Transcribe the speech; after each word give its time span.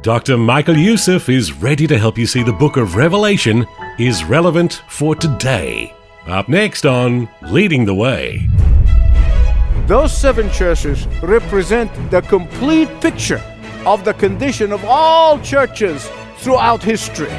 Dr. 0.00 0.38
Michael 0.38 0.76
Youssef 0.76 1.28
is 1.28 1.52
ready 1.52 1.86
to 1.86 1.98
help 1.98 2.16
you 2.16 2.26
see 2.26 2.42
the 2.42 2.52
book 2.52 2.76
of 2.76 2.96
Revelation 2.96 3.66
is 3.98 4.24
relevant 4.24 4.82
for 4.88 5.14
today. 5.14 5.94
Up 6.26 6.48
next 6.48 6.86
on 6.86 7.28
Leading 7.42 7.84
the 7.84 7.94
Way. 7.94 8.48
Those 9.86 10.16
seven 10.16 10.50
churches 10.50 11.06
represent 11.22 11.90
the 12.10 12.22
complete 12.22 12.88
picture 13.00 13.40
of 13.84 14.04
the 14.04 14.14
condition 14.14 14.72
of 14.72 14.82
all 14.84 15.38
churches 15.40 16.10
throughout 16.38 16.82
history. 16.82 17.30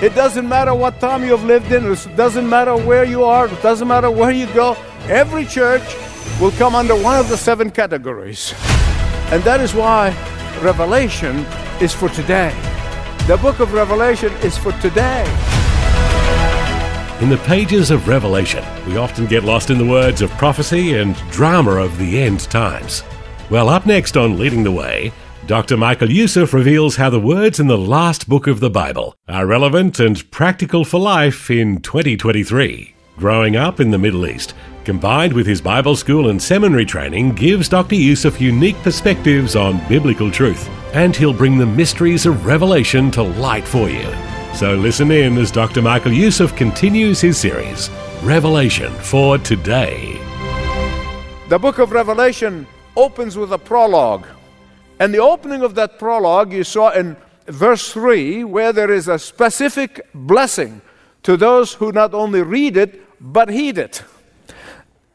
It 0.00 0.14
doesn't 0.14 0.48
matter 0.48 0.74
what 0.74 0.98
time 0.98 1.24
you've 1.24 1.44
lived 1.44 1.70
in, 1.72 1.84
it 1.92 2.16
doesn't 2.16 2.48
matter 2.48 2.76
where 2.76 3.04
you 3.04 3.22
are, 3.22 3.46
it 3.46 3.62
doesn't 3.62 3.86
matter 3.86 4.10
where 4.10 4.32
you 4.32 4.46
go. 4.54 4.76
Every 5.08 5.44
church 5.44 5.84
will 6.40 6.52
come 6.52 6.74
under 6.74 6.96
one 6.96 7.20
of 7.20 7.28
the 7.28 7.36
seven 7.36 7.70
categories. 7.70 8.54
And 9.30 9.42
that 9.44 9.60
is 9.60 9.74
why 9.74 10.10
Revelation 10.62 11.44
is 11.80 11.92
for 11.92 12.08
today. 12.08 12.54
The 13.26 13.36
book 13.36 13.60
of 13.60 13.72
Revelation 13.72 14.32
is 14.42 14.56
for 14.56 14.72
today. 14.72 15.24
In 17.20 17.28
the 17.28 17.38
pages 17.38 17.90
of 17.90 18.08
Revelation, 18.08 18.64
we 18.86 18.98
often 18.98 19.26
get 19.26 19.42
lost 19.42 19.70
in 19.70 19.78
the 19.78 19.86
words 19.86 20.22
of 20.22 20.30
prophecy 20.32 20.98
and 20.98 21.16
drama 21.30 21.72
of 21.72 21.96
the 21.98 22.20
end 22.20 22.40
times. 22.40 23.02
Well, 23.50 23.68
up 23.68 23.86
next 23.86 24.16
on 24.16 24.38
Leading 24.38 24.64
the 24.64 24.72
Way, 24.72 25.12
Dr. 25.46 25.76
Michael 25.76 26.10
Youssef 26.10 26.52
reveals 26.52 26.96
how 26.96 27.08
the 27.08 27.20
words 27.20 27.60
in 27.60 27.68
the 27.68 27.78
last 27.78 28.28
book 28.28 28.46
of 28.46 28.60
the 28.60 28.68
Bible 28.68 29.14
are 29.28 29.46
relevant 29.46 30.00
and 30.00 30.28
practical 30.30 30.84
for 30.84 30.98
life 30.98 31.50
in 31.50 31.80
2023. 31.80 32.94
Growing 33.16 33.56
up 33.56 33.80
in 33.80 33.90
the 33.90 33.98
Middle 33.98 34.26
East, 34.26 34.54
combined 34.84 35.32
with 35.32 35.46
his 35.46 35.60
Bible 35.60 35.96
school 35.96 36.28
and 36.28 36.42
seminary 36.42 36.84
training, 36.84 37.30
gives 37.32 37.68
Dr. 37.68 37.94
Youssef 37.94 38.40
unique 38.40 38.76
perspectives 38.82 39.56
on 39.56 39.80
biblical 39.88 40.30
truth, 40.30 40.68
and 40.96 41.14
he'll 41.14 41.30
bring 41.30 41.58
the 41.58 41.66
mysteries 41.66 42.24
of 42.24 42.46
Revelation 42.46 43.10
to 43.10 43.22
light 43.22 43.68
for 43.68 43.90
you. 43.90 44.10
So 44.54 44.74
listen 44.74 45.10
in 45.10 45.36
as 45.36 45.50
Dr. 45.50 45.82
Michael 45.82 46.10
Youssef 46.10 46.56
continues 46.56 47.20
his 47.20 47.36
series, 47.36 47.90
Revelation 48.22 48.90
for 48.94 49.36
Today. 49.36 50.18
The 51.50 51.58
book 51.58 51.78
of 51.80 51.92
Revelation 51.92 52.66
opens 52.96 53.36
with 53.36 53.52
a 53.52 53.58
prologue. 53.58 54.26
And 54.98 55.12
the 55.12 55.18
opening 55.18 55.60
of 55.60 55.74
that 55.74 55.98
prologue 55.98 56.50
you 56.50 56.64
saw 56.64 56.92
in 56.92 57.18
verse 57.46 57.92
3, 57.92 58.44
where 58.44 58.72
there 58.72 58.90
is 58.90 59.06
a 59.06 59.18
specific 59.18 60.08
blessing 60.14 60.80
to 61.24 61.36
those 61.36 61.74
who 61.74 61.92
not 61.92 62.14
only 62.14 62.40
read 62.40 62.78
it, 62.78 63.04
but 63.20 63.50
heed 63.50 63.76
it. 63.76 64.02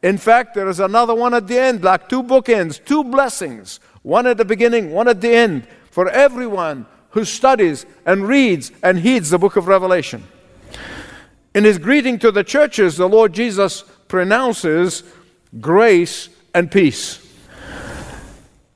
In 0.00 0.16
fact, 0.16 0.54
there 0.54 0.68
is 0.68 0.78
another 0.78 1.14
one 1.14 1.34
at 1.34 1.48
the 1.48 1.58
end, 1.58 1.82
like 1.82 2.08
two 2.08 2.22
bookends, 2.22 2.84
two 2.84 3.02
blessings, 3.02 3.80
one 4.02 4.26
at 4.26 4.36
the 4.36 4.44
beginning, 4.44 4.92
one 4.92 5.08
at 5.08 5.20
the 5.20 5.34
end, 5.34 5.66
for 5.90 6.08
everyone 6.08 6.86
who 7.10 7.24
studies 7.24 7.86
and 8.06 8.26
reads 8.26 8.72
and 8.82 8.98
heeds 8.98 9.30
the 9.30 9.38
book 9.38 9.56
of 9.56 9.68
Revelation. 9.68 10.24
In 11.54 11.64
his 11.64 11.78
greeting 11.78 12.18
to 12.20 12.30
the 12.30 12.44
churches, 12.44 12.96
the 12.96 13.08
Lord 13.08 13.32
Jesus 13.32 13.84
pronounces 14.08 15.02
grace 15.60 16.30
and 16.54 16.70
peace. 16.70 17.18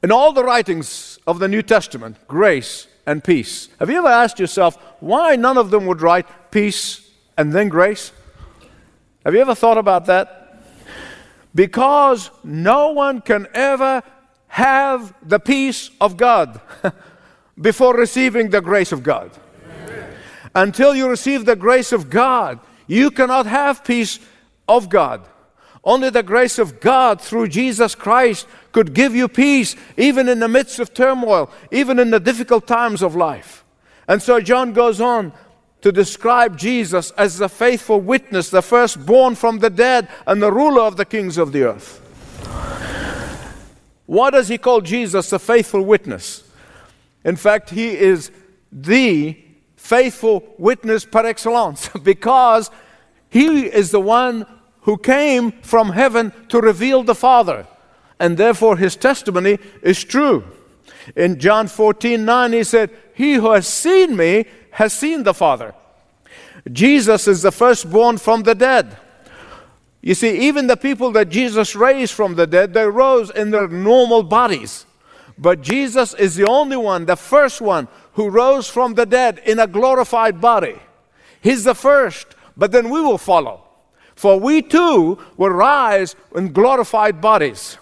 In 0.03 0.13
all 0.13 0.33
the 0.33 0.45
writings 0.45 1.19
of 1.27 1.39
the 1.39 1.49
New 1.49 1.63
Testament, 1.63 2.17
grace 2.29 2.87
and 3.07 3.25
peace. 3.25 3.69
Have 3.79 3.89
you 3.89 3.99
ever 3.99 4.09
asked 4.09 4.39
yourself 4.39 4.77
why 5.01 5.37
none 5.37 5.57
of 5.57 5.71
them 5.71 5.87
would 5.87 6.03
write 6.03 6.27
peace 6.51 7.09
and 7.39 7.53
then 7.53 7.69
grace? 7.69 8.13
Have 9.25 9.35
you 9.35 9.41
ever 9.41 9.55
thought 9.55 9.79
about 9.79 10.07
that? 10.07 10.61
Because 11.55 12.31
no 12.45 12.91
one 12.91 13.23
can 13.23 13.47
ever 13.55 14.03
have 14.57 15.13
the 15.23 15.39
peace 15.39 15.91
of 16.01 16.17
God 16.17 16.59
before 17.61 17.95
receiving 17.95 18.49
the 18.49 18.63
grace 18.63 18.91
of 18.91 19.03
God. 19.03 19.31
Until 20.55 20.97
you 20.97 21.11
receive 21.11 21.45
the 21.45 21.57
grace 21.57 21.93
of 21.93 22.09
God, 22.09 22.59
you 22.87 23.11
cannot 23.11 23.45
have 23.45 23.85
peace 23.85 24.19
of 24.67 24.89
God. 24.89 25.29
Only 25.85 26.09
the 26.09 26.23
grace 26.23 26.59
of 26.59 26.81
God 26.81 27.21
through 27.21 27.49
Jesus 27.49 27.95
Christ 27.95 28.47
could 28.73 28.95
give 28.95 29.15
you 29.15 29.29
peace, 29.29 29.77
even 29.99 30.27
in 30.27 30.39
the 30.39 30.49
midst 30.49 30.79
of 30.79 30.95
turmoil, 30.95 31.51
even 31.71 31.99
in 31.99 32.09
the 32.09 32.19
difficult 32.19 32.67
times 32.67 33.03
of 33.03 33.15
life. 33.15 33.63
And 34.09 34.23
so 34.23 34.41
John 34.41 34.73
goes 34.73 35.03
on 35.03 35.35
to 35.83 35.93
describe 35.93 36.57
Jesus 36.57 37.11
as 37.19 37.37
the 37.37 37.51
faithful 37.51 38.01
witness, 38.01 38.49
the 38.49 38.63
firstborn 38.63 39.35
from 39.35 39.59
the 39.59 39.69
dead, 39.69 40.09
and 40.27 40.41
the 40.41 40.51
ruler 40.51 40.81
of 40.81 40.97
the 40.97 41.05
kings 41.05 41.37
of 41.37 41.53
the 41.53 41.65
earth. 41.65 42.96
Why 44.07 44.31
does 44.31 44.49
he 44.49 44.59
call 44.59 44.81
Jesus 44.81 45.31
the 45.31 45.39
faithful 45.39 45.83
witness? 45.83 46.45
In 47.25 47.37
fact, 47.37 47.71
he 47.71 47.89
is 47.91 48.31
the 48.71 49.37
faithful 49.77 50.55
witness 50.59 51.05
par 51.05 51.27
excellence 51.27 51.89
because 52.03 52.71
he 53.29 53.67
is 53.67 53.91
the 53.91 54.01
one 54.01 54.47
who 54.83 54.97
came 54.97 55.51
from 55.63 55.91
heaven 55.91 56.33
to 56.49 56.61
reveal 56.61 57.03
the 57.03 57.15
Father. 57.15 57.67
And 58.19 58.37
therefore, 58.37 58.77
his 58.77 58.97
testimony 58.97 59.59
is 59.83 60.03
true. 60.03 60.45
In 61.17 61.39
John 61.39 61.67
14 61.67 62.25
9, 62.25 62.53
he 62.53 62.65
said, 62.65 62.91
He 63.15 63.35
who 63.35 63.51
has 63.51 63.67
seen 63.67 64.17
me 64.17 64.47
has 64.71 64.93
seen 64.93 65.25
the 65.25 65.35
Father. 65.35 65.75
Jesus 66.73 67.29
is 67.29 67.43
the 67.43 67.53
firstborn 67.53 68.19
from 68.19 68.43
the 68.43 68.55
dead. 68.55 68.97
You 70.07 70.15
see, 70.15 70.47
even 70.47 70.69
the 70.69 70.77
people 70.77 71.11
that 71.13 71.31
Jesus 71.31 71.75
raised 71.75 72.13
from 72.13 72.37
the 72.37 72.47
dead, 72.47 72.73
they 72.73 72.87
rose 72.87 73.29
in 73.31 73.51
their 73.51 73.67
normal 73.67 74.23
bodies. 74.23 74.87
But 75.37 75.63
Jesus 75.63 76.15
is 76.15 76.37
the 76.37 76.47
only 76.47 76.77
one, 76.77 77.07
the 77.07 77.17
first 77.17 77.61
one, 77.61 77.89
who 78.13 78.31
rose 78.31 78.69
from 78.69 78.95
the 78.95 79.05
dead 79.05 79.41
in 79.45 79.59
a 79.59 79.67
glorified 79.67 80.41
body. 80.41 80.77
He's 81.41 81.65
the 81.65 81.75
first, 81.75 82.29
but 82.57 82.71
then 82.71 82.89
we 82.89 83.01
will 83.01 83.19
follow. 83.19 83.65
For 84.15 84.39
we 84.39 84.63
too 84.63 85.19
will 85.37 85.51
rise 85.51 86.15
in 86.37 86.53
glorified 86.53 87.21
bodies. 87.21 87.77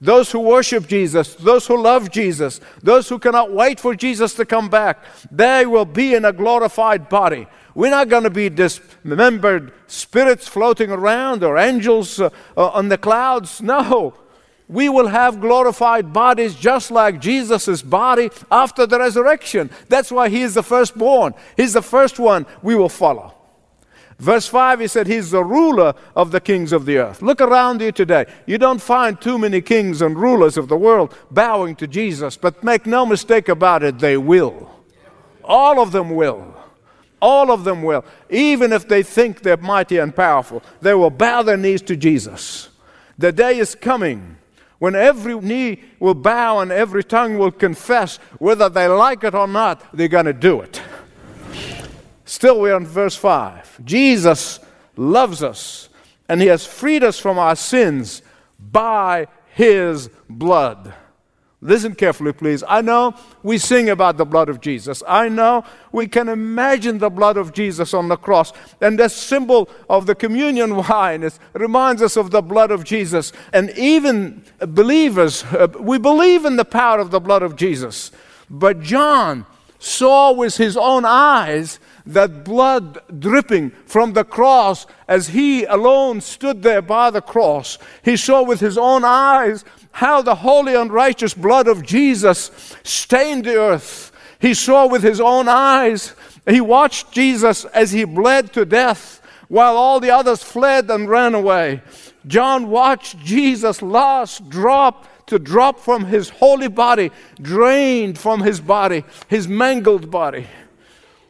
Those 0.00 0.30
who 0.30 0.40
worship 0.40 0.86
Jesus, 0.86 1.34
those 1.34 1.66
who 1.66 1.80
love 1.80 2.10
Jesus, 2.10 2.60
those 2.82 3.08
who 3.08 3.18
cannot 3.18 3.52
wait 3.52 3.80
for 3.80 3.94
Jesus 3.94 4.34
to 4.34 4.44
come 4.44 4.68
back, 4.68 5.02
they 5.30 5.66
will 5.66 5.84
be 5.84 6.14
in 6.14 6.24
a 6.24 6.32
glorified 6.32 7.08
body. 7.08 7.46
We're 7.74 7.90
not 7.90 8.08
going 8.08 8.24
to 8.24 8.30
be 8.30 8.48
dismembered 8.48 9.72
spirits 9.86 10.48
floating 10.48 10.90
around 10.90 11.44
or 11.44 11.58
angels 11.58 12.20
uh, 12.20 12.30
uh, 12.56 12.68
on 12.68 12.88
the 12.88 12.98
clouds. 12.98 13.60
No 13.60 14.14
we 14.68 14.88
will 14.88 15.06
have 15.06 15.40
glorified 15.40 16.12
bodies 16.12 16.54
just 16.54 16.90
like 16.90 17.20
Jesus' 17.20 17.82
body 17.82 18.30
after 18.50 18.86
the 18.86 18.98
resurrection. 18.98 19.70
That's 19.88 20.10
why 20.10 20.28
he 20.28 20.42
is 20.42 20.54
the 20.54 20.62
firstborn. 20.62 21.34
He's 21.56 21.72
the 21.72 21.82
first 21.82 22.18
one 22.18 22.46
we 22.62 22.74
will 22.74 22.88
follow. 22.88 23.35
Verse 24.18 24.46
5, 24.46 24.80
he 24.80 24.86
said, 24.86 25.06
He's 25.06 25.30
the 25.30 25.44
ruler 25.44 25.94
of 26.14 26.30
the 26.30 26.40
kings 26.40 26.72
of 26.72 26.86
the 26.86 26.98
earth. 26.98 27.20
Look 27.20 27.40
around 27.40 27.82
you 27.82 27.92
today. 27.92 28.24
You 28.46 28.56
don't 28.56 28.80
find 28.80 29.20
too 29.20 29.38
many 29.38 29.60
kings 29.60 30.00
and 30.00 30.18
rulers 30.18 30.56
of 30.56 30.68
the 30.68 30.76
world 30.76 31.14
bowing 31.30 31.76
to 31.76 31.86
Jesus, 31.86 32.36
but 32.36 32.64
make 32.64 32.86
no 32.86 33.04
mistake 33.04 33.48
about 33.48 33.82
it, 33.82 33.98
they 33.98 34.16
will. 34.16 34.70
All 35.44 35.80
of 35.80 35.92
them 35.92 36.10
will. 36.10 36.54
All 37.20 37.50
of 37.50 37.64
them 37.64 37.82
will. 37.82 38.04
Even 38.30 38.72
if 38.72 38.88
they 38.88 39.02
think 39.02 39.42
they're 39.42 39.56
mighty 39.58 39.98
and 39.98 40.14
powerful, 40.16 40.62
they 40.80 40.94
will 40.94 41.10
bow 41.10 41.42
their 41.42 41.56
knees 41.56 41.82
to 41.82 41.96
Jesus. 41.96 42.70
The 43.18 43.32
day 43.32 43.58
is 43.58 43.74
coming 43.74 44.36
when 44.78 44.94
every 44.94 45.38
knee 45.40 45.82
will 45.98 46.14
bow 46.14 46.60
and 46.60 46.70
every 46.70 47.02
tongue 47.02 47.38
will 47.38 47.50
confess, 47.50 48.18
whether 48.38 48.68
they 48.68 48.86
like 48.88 49.24
it 49.24 49.34
or 49.34 49.48
not, 49.48 49.82
they're 49.96 50.08
going 50.08 50.26
to 50.26 50.34
do 50.34 50.60
it. 50.60 50.82
Still, 52.26 52.60
we're 52.60 52.76
in 52.76 52.86
verse 52.86 53.16
5. 53.16 53.84
Jesus 53.84 54.58
loves 54.96 55.42
us, 55.42 55.88
and 56.28 56.42
He 56.42 56.48
has 56.48 56.66
freed 56.66 57.04
us 57.04 57.18
from 57.18 57.38
our 57.38 57.54
sins 57.56 58.20
by 58.58 59.28
His 59.54 60.10
blood. 60.28 60.92
Listen 61.62 61.94
carefully, 61.94 62.32
please. 62.32 62.62
I 62.68 62.80
know 62.80 63.14
we 63.42 63.58
sing 63.58 63.88
about 63.88 64.18
the 64.18 64.26
blood 64.26 64.48
of 64.48 64.60
Jesus. 64.60 65.02
I 65.06 65.28
know 65.28 65.64
we 65.90 66.06
can 66.06 66.28
imagine 66.28 66.98
the 66.98 67.10
blood 67.10 67.36
of 67.36 67.52
Jesus 67.52 67.94
on 67.94 68.08
the 68.08 68.16
cross. 68.16 68.52
And 68.80 68.98
the 68.98 69.08
symbol 69.08 69.68
of 69.88 70.06
the 70.06 70.14
communion 70.14 70.76
wine 70.88 71.28
reminds 71.54 72.02
us 72.02 72.16
of 72.16 72.30
the 72.30 72.42
blood 72.42 72.70
of 72.70 72.84
Jesus. 72.84 73.32
And 73.52 73.70
even 73.70 74.44
believers, 74.58 75.44
uh, 75.44 75.68
we 75.80 75.98
believe 75.98 76.44
in 76.44 76.56
the 76.56 76.64
power 76.64 76.98
of 76.98 77.10
the 77.10 77.20
blood 77.20 77.42
of 77.42 77.56
Jesus. 77.56 78.10
But 78.50 78.80
John 78.80 79.46
saw 79.78 80.32
with 80.32 80.56
his 80.56 80.76
own 80.76 81.04
eyes 81.04 81.78
that 82.06 82.44
blood 82.44 82.98
dripping 83.18 83.70
from 83.84 84.12
the 84.12 84.24
cross 84.24 84.86
as 85.08 85.28
he 85.28 85.64
alone 85.64 86.20
stood 86.20 86.62
there 86.62 86.82
by 86.82 87.10
the 87.10 87.20
cross. 87.20 87.78
He 88.02 88.16
saw 88.16 88.42
with 88.42 88.60
his 88.60 88.78
own 88.78 89.04
eyes 89.04 89.64
how 89.92 90.22
the 90.22 90.36
holy 90.36 90.74
and 90.74 90.92
righteous 90.92 91.34
blood 91.34 91.66
of 91.66 91.84
Jesus 91.84 92.76
stained 92.84 93.44
the 93.44 93.56
earth. 93.56 94.12
He 94.38 94.54
saw 94.54 94.86
with 94.86 95.02
his 95.02 95.20
own 95.20 95.48
eyes, 95.48 96.14
he 96.46 96.60
watched 96.60 97.10
Jesus 97.10 97.64
as 97.66 97.90
he 97.92 98.04
bled 98.04 98.52
to 98.52 98.64
death 98.64 99.20
while 99.48 99.76
all 99.76 100.00
the 100.00 100.10
others 100.10 100.42
fled 100.42 100.90
and 100.90 101.08
ran 101.08 101.34
away. 101.34 101.82
John 102.26 102.68
watched 102.68 103.18
Jesus' 103.20 103.82
last 103.82 104.48
drop 104.48 105.06
to 105.26 105.38
drop 105.38 105.80
from 105.80 106.04
his 106.04 106.28
holy 106.28 106.68
body, 106.68 107.10
drained 107.40 108.18
from 108.18 108.42
his 108.42 108.60
body, 108.60 109.04
his 109.28 109.48
mangled 109.48 110.10
body. 110.10 110.46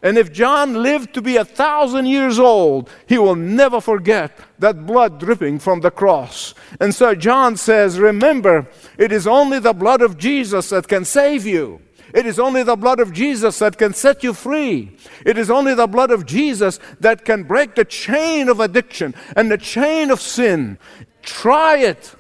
And 0.07 0.17
if 0.17 0.33
John 0.33 0.85
lived 0.85 1.15
to 1.15 1.21
be 1.21 1.37
a 1.37 1.45
thousand 1.45 2.07
years 2.07 2.39
old, 2.39 2.89
he 3.09 3.19
will 3.19 3.35
never 3.35 3.81
forget 3.81 4.39
that 4.61 4.87
blood 4.87 5.19
dripping 5.19 5.59
from 5.59 5.81
the 5.81 5.91
cross. 5.91 6.55
And 6.79 6.95
so 6.95 7.17
John 7.17 7.57
says, 7.57 7.99
Remember, 7.99 8.69
it 8.99 9.11
is 9.11 9.27
only 9.27 9.59
the 9.59 9.73
blood 9.73 10.03
of 10.03 10.17
Jesus 10.17 10.69
that 10.69 10.87
can 10.87 11.05
save 11.05 11.45
you. 11.45 11.81
It 12.15 12.25
is 12.25 12.39
only 12.39 12.63
the 12.63 12.77
blood 12.77 13.01
of 13.01 13.13
Jesus 13.13 13.59
that 13.59 13.79
can 13.79 13.95
set 13.95 14.23
you 14.23 14.33
free. 14.33 14.97
It 15.25 15.37
is 15.37 15.51
only 15.51 15.75
the 15.75 15.89
blood 15.89 16.13
of 16.13 16.25
Jesus 16.25 16.79
that 17.01 17.25
can 17.25 17.43
break 17.43 17.75
the 17.75 17.85
chain 17.85 18.49
of 18.49 18.61
addiction 18.61 19.13
and 19.35 19.51
the 19.51 19.59
chain 19.59 20.13
of 20.13 20.21
sin. 20.21 20.79
Try 21.23 21.79
it. 21.79 22.15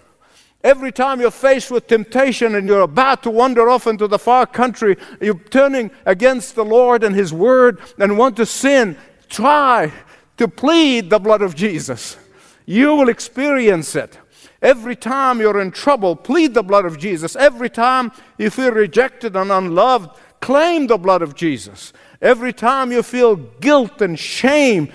Every 0.66 0.90
time 0.90 1.20
you're 1.20 1.30
faced 1.30 1.70
with 1.70 1.86
temptation 1.86 2.56
and 2.56 2.66
you're 2.66 2.80
about 2.80 3.22
to 3.22 3.30
wander 3.30 3.70
off 3.70 3.86
into 3.86 4.08
the 4.08 4.18
far 4.18 4.46
country, 4.46 4.96
you're 5.20 5.38
turning 5.38 5.92
against 6.04 6.56
the 6.56 6.64
Lord 6.64 7.04
and 7.04 7.14
His 7.14 7.32
Word 7.32 7.80
and 8.00 8.18
want 8.18 8.36
to 8.38 8.46
sin, 8.46 8.96
try 9.28 9.92
to 10.38 10.48
plead 10.48 11.08
the 11.08 11.20
blood 11.20 11.40
of 11.40 11.54
Jesus. 11.54 12.16
You 12.64 12.96
will 12.96 13.08
experience 13.08 13.94
it. 13.94 14.18
Every 14.60 14.96
time 14.96 15.38
you're 15.38 15.60
in 15.60 15.70
trouble, 15.70 16.16
plead 16.16 16.54
the 16.54 16.64
blood 16.64 16.84
of 16.84 16.98
Jesus. 16.98 17.36
Every 17.36 17.70
time 17.70 18.10
you 18.36 18.50
feel 18.50 18.72
rejected 18.72 19.36
and 19.36 19.52
unloved, 19.52 20.18
claim 20.40 20.88
the 20.88 20.98
blood 20.98 21.22
of 21.22 21.36
Jesus. 21.36 21.92
Every 22.20 22.52
time 22.52 22.90
you 22.90 23.04
feel 23.04 23.36
guilt 23.36 24.02
and 24.02 24.18
shame, 24.18 24.92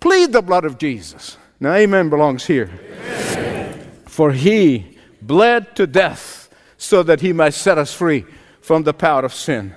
plead 0.00 0.32
the 0.32 0.40
blood 0.40 0.64
of 0.64 0.78
Jesus. 0.78 1.36
Now, 1.60 1.74
amen 1.74 2.08
belongs 2.08 2.46
here. 2.46 2.70
Amen. 3.04 3.90
For 4.06 4.32
he 4.32 4.96
bled 5.22 5.76
to 5.76 5.86
death 5.86 6.48
so 6.76 7.02
that 7.02 7.20
he 7.20 7.32
might 7.32 7.54
set 7.54 7.78
us 7.78 7.92
free 7.92 8.24
from 8.60 8.82
the 8.82 8.94
power 8.94 9.24
of 9.24 9.34
sin. 9.34 9.74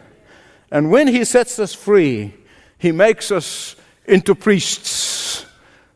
And 0.71 0.89
when 0.89 1.07
he 1.07 1.23
sets 1.25 1.59
us 1.59 1.73
free, 1.73 2.33
he 2.77 2.91
makes 2.91 3.31
us 3.31 3.75
into 4.05 4.35
priests. 4.35 5.45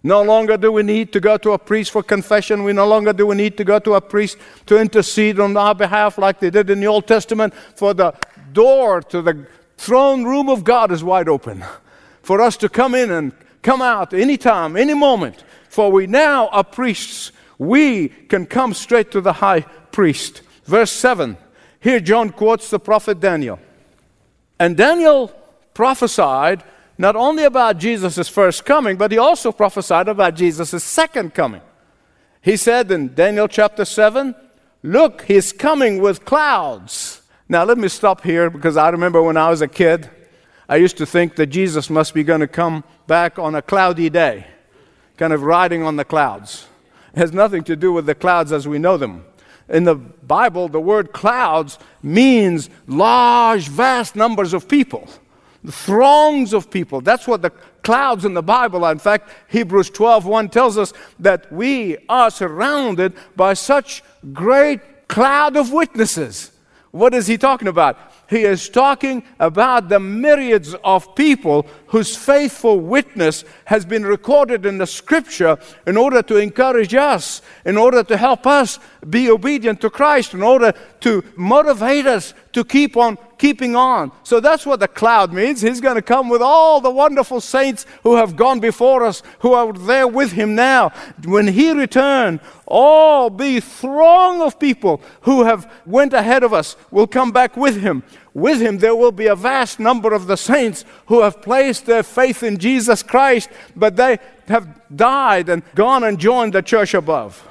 No 0.04 0.22
longer 0.22 0.58
do 0.58 0.72
we 0.72 0.84
need 0.84 1.12
to 1.14 1.20
go 1.20 1.38
to 1.38 1.52
a 1.52 1.58
priest 1.58 1.92
for 1.92 2.04
confession. 2.04 2.64
We 2.64 2.74
no 2.74 2.88
longer 2.88 3.12
do 3.12 3.28
we 3.28 3.36
need 3.36 3.58
to 3.58 3.64
go 3.64 3.80
to 3.80 3.96
a 3.96 4.02
priest 4.02 4.38
to 4.68 4.80
intercede 4.80 5.40
on 5.40 5.58
our 5.58 5.76
behalf 5.76 6.18
like 6.18 6.40
they 6.40 6.50
did 6.50 6.70
in 6.70 6.80
the 6.80 6.88
Old 6.88 7.08
Testament. 7.08 7.54
For 7.76 7.94
the 7.94 8.14
door 8.54 9.02
to 9.02 9.22
the 9.22 9.48
throne 9.78 10.24
room 10.24 10.50
of 10.50 10.64
God 10.64 10.92
is 10.92 11.04
wide 11.04 11.28
open 11.28 11.64
for 12.22 12.42
us 12.42 12.58
to 12.58 12.68
come 12.70 12.94
in 12.94 13.12
and 13.12 13.32
come 13.62 13.82
out 13.82 14.14
anytime, 14.14 14.76
any 14.76 14.94
moment. 14.94 15.44
For 15.70 15.92
we 15.92 16.08
now 16.08 16.48
are 16.50 16.64
priests 16.64 17.32
we 17.58 18.10
can 18.10 18.46
come 18.46 18.74
straight 18.74 19.12
to 19.12 19.22
the 19.22 19.34
high 19.34 19.62
priest. 19.92 20.42
Verse 20.66 20.92
7. 20.92 21.38
Here 21.80 22.00
John 22.00 22.30
quotes 22.30 22.70
the 22.70 22.80
prophet 22.80 23.20
Daniel. 23.20 23.60
And 24.60 24.76
Daniel 24.76 25.30
prophesied 25.74 26.64
not 26.98 27.16
only 27.16 27.44
about 27.44 27.78
Jesus' 27.78 28.28
first 28.28 28.66
coming, 28.66 28.98
but 28.98 29.12
he 29.12 29.18
also 29.18 29.52
prophesied 29.52 30.08
about 30.08 30.36
Jesus' 30.36 30.84
second 30.84 31.34
coming. 31.34 31.62
He 32.42 32.58
said 32.58 32.92
in 32.92 33.14
Daniel 33.14 33.48
chapter 33.48 33.86
7, 33.86 34.36
Look, 34.84 35.24
he's 35.24 35.52
coming 35.52 36.02
with 36.02 36.26
clouds. 36.26 37.22
Now, 37.50 37.64
let 37.64 37.78
me 37.78 37.88
stop 37.88 38.24
here 38.24 38.50
because 38.50 38.78
I 38.78 38.90
remember 38.90 39.22
when 39.22 39.38
I 39.38 39.50
was 39.50 39.62
a 39.62 39.68
kid, 39.68 40.10
I 40.70 40.78
used 40.78 40.98
to 40.98 41.06
think 41.06 41.36
that 41.38 41.48
Jesus 41.48 41.90
must 41.90 42.14
be 42.14 42.24
going 42.24 42.42
to 42.42 42.48
come 42.48 42.84
back 43.06 43.40
on 43.40 43.56
a 43.56 43.62
cloudy 43.62 44.10
day, 44.10 44.48
kind 45.18 45.34
of 45.34 45.44
riding 45.44 45.84
on 45.84 45.96
the 45.96 46.06
clouds 46.06 46.68
has 47.18 47.34
nothing 47.34 47.64
to 47.66 47.76
do 47.76 47.92
with 47.92 48.06
the 48.06 48.16
clouds 48.16 48.52
as 48.52 48.68
we 48.68 48.80
know 48.80 48.98
them. 48.98 49.26
In 49.70 49.84
the 49.84 49.96
Bible, 49.96 50.70
the 50.70 50.80
word 50.80 51.12
clouds 51.12 51.78
means 52.02 52.70
large, 52.88 53.68
vast 53.68 54.16
numbers 54.16 54.54
of 54.54 54.68
people, 54.68 55.10
throngs 55.68 56.54
of 56.54 56.72
people. 56.72 57.02
That's 57.02 57.28
what 57.28 57.42
the 57.42 57.52
clouds 57.84 58.24
in 58.24 58.34
the 58.34 58.44
Bible 58.44 58.86
are. 58.86 58.92
In 58.92 59.00
fact, 59.00 59.30
Hebrews 59.50 59.90
12:1 59.90 60.50
tells 60.50 60.78
us 60.78 60.94
that 61.20 61.52
we 61.52 61.98
are 62.08 62.30
surrounded 62.30 63.14
by 63.36 63.54
such 63.54 64.04
great 64.34 65.08
cloud 65.10 65.58
of 65.58 65.74
witnesses. 65.74 66.52
What 66.92 67.14
is 67.14 67.28
he 67.28 67.38
talking 67.38 67.68
about? 67.68 67.98
He 68.30 68.44
is 68.44 68.70
talking 68.70 69.24
about 69.40 69.90
the 69.90 70.00
myriads 70.00 70.76
of 70.84 71.16
people 71.16 71.66
whose 71.88 72.16
faithful 72.16 72.80
witness 72.80 73.46
has 73.66 73.86
been 73.86 74.06
recorded 74.06 74.66
in 74.66 74.78
the 74.78 74.88
scripture 74.88 75.58
in 75.86 75.96
order 75.96 76.22
to 76.22 76.38
encourage 76.38 76.94
us, 76.94 77.42
in 77.66 77.78
order 77.78 78.04
to 78.04 78.18
help 78.18 78.46
us 78.46 78.80
be 79.10 79.30
obedient 79.30 79.80
to 79.82 79.90
Christ, 79.90 80.34
in 80.34 80.44
order 80.44 80.74
to 81.02 81.24
motivate 81.36 82.06
us 82.06 82.34
to 82.52 82.66
keep 82.66 82.98
on 82.98 83.18
keeping 83.38 83.76
on. 83.76 84.12
So 84.24 84.40
that's 84.40 84.66
what 84.66 84.80
the 84.80 84.88
cloud 84.88 85.32
means. 85.32 85.62
He's 85.62 85.80
going 85.80 85.96
to 85.96 86.02
come 86.02 86.28
with 86.28 86.42
all 86.42 86.82
the 86.82 86.92
wonderful 86.92 87.40
saints 87.40 87.86
who 88.04 88.16
have 88.16 88.36
gone 88.36 88.60
before 88.60 89.04
us, 89.06 89.22
who 89.40 89.54
are 89.54 89.72
there 89.72 90.08
with 90.08 90.32
him 90.32 90.56
now. 90.56 90.90
When 91.24 91.48
he 91.48 91.72
return, 91.72 92.40
all 92.68 93.30
the 93.30 93.60
throng 93.62 94.42
of 94.42 94.60
people 94.60 95.02
who 95.22 95.44
have 95.44 95.72
went 95.86 96.14
ahead 96.14 96.44
of 96.44 96.54
us 96.54 96.76
will 96.92 97.08
come 97.08 97.32
back 97.32 97.56
with 97.56 97.82
him. 97.82 98.04
With 98.34 98.60
him 98.60 98.78
there 98.80 98.96
will 98.96 99.12
be 99.12 99.28
a 99.28 99.36
vast 99.36 99.80
number 99.80 100.14
of 100.14 100.28
the 100.28 100.38
saints 100.38 100.84
who 101.08 101.22
have 101.22 101.42
placed 101.42 101.86
their 101.86 102.04
faith 102.04 102.44
in 102.44 102.58
Jesus 102.58 103.02
Christ, 103.02 103.50
but 103.76 103.96
they 103.96 104.20
have 104.48 104.82
died 104.96 105.50
and 105.50 105.64
gone 105.76 106.04
and 106.04 106.20
joined 106.20 106.54
the 106.54 106.62
church 106.62 106.94
above. 106.94 107.48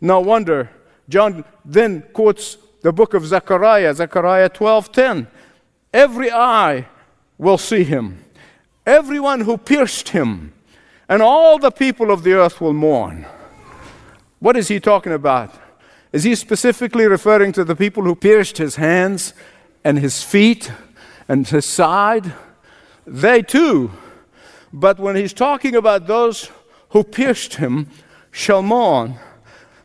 No 0.00 0.20
wonder 0.20 0.70
John 1.08 1.44
then 1.64 2.02
quotes 2.12 2.56
the 2.82 2.92
book 2.92 3.14
of 3.14 3.26
Zechariah, 3.26 3.94
Zechariah 3.94 4.48
12:10. 4.48 5.26
Every 5.92 6.32
eye 6.32 6.86
will 7.38 7.58
see 7.58 7.84
him, 7.84 8.24
everyone 8.86 9.42
who 9.42 9.56
pierced 9.58 10.10
him, 10.10 10.52
and 11.08 11.22
all 11.22 11.58
the 11.58 11.70
people 11.70 12.10
of 12.10 12.22
the 12.22 12.32
earth 12.32 12.60
will 12.60 12.72
mourn. 12.72 13.26
What 14.44 14.58
is 14.58 14.68
he 14.68 14.78
talking 14.78 15.12
about? 15.14 15.54
Is 16.12 16.24
he 16.24 16.34
specifically 16.34 17.06
referring 17.06 17.52
to 17.52 17.64
the 17.64 17.74
people 17.74 18.02
who 18.02 18.14
pierced 18.14 18.58
his 18.58 18.76
hands 18.76 19.32
and 19.82 19.98
his 19.98 20.22
feet 20.22 20.70
and 21.26 21.48
his 21.48 21.64
side? 21.64 22.30
They 23.06 23.40
too. 23.40 23.90
But 24.70 24.98
when 24.98 25.16
he's 25.16 25.32
talking 25.32 25.74
about 25.74 26.06
those 26.06 26.50
who 26.90 27.04
pierced 27.04 27.54
him 27.54 27.88
shall 28.32 28.60
mourn, 28.60 29.14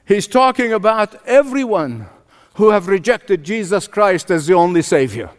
he's 0.05 0.27
talking 0.27 0.73
about 0.73 1.25
everyone 1.25 2.07
who 2.55 2.71
have 2.71 2.89
rejected 2.89 3.45
Jesus 3.45 3.87
Christ 3.87 4.29
as 4.29 4.47
the 4.47 4.55
only 4.55 4.81
Savior. 4.81 5.29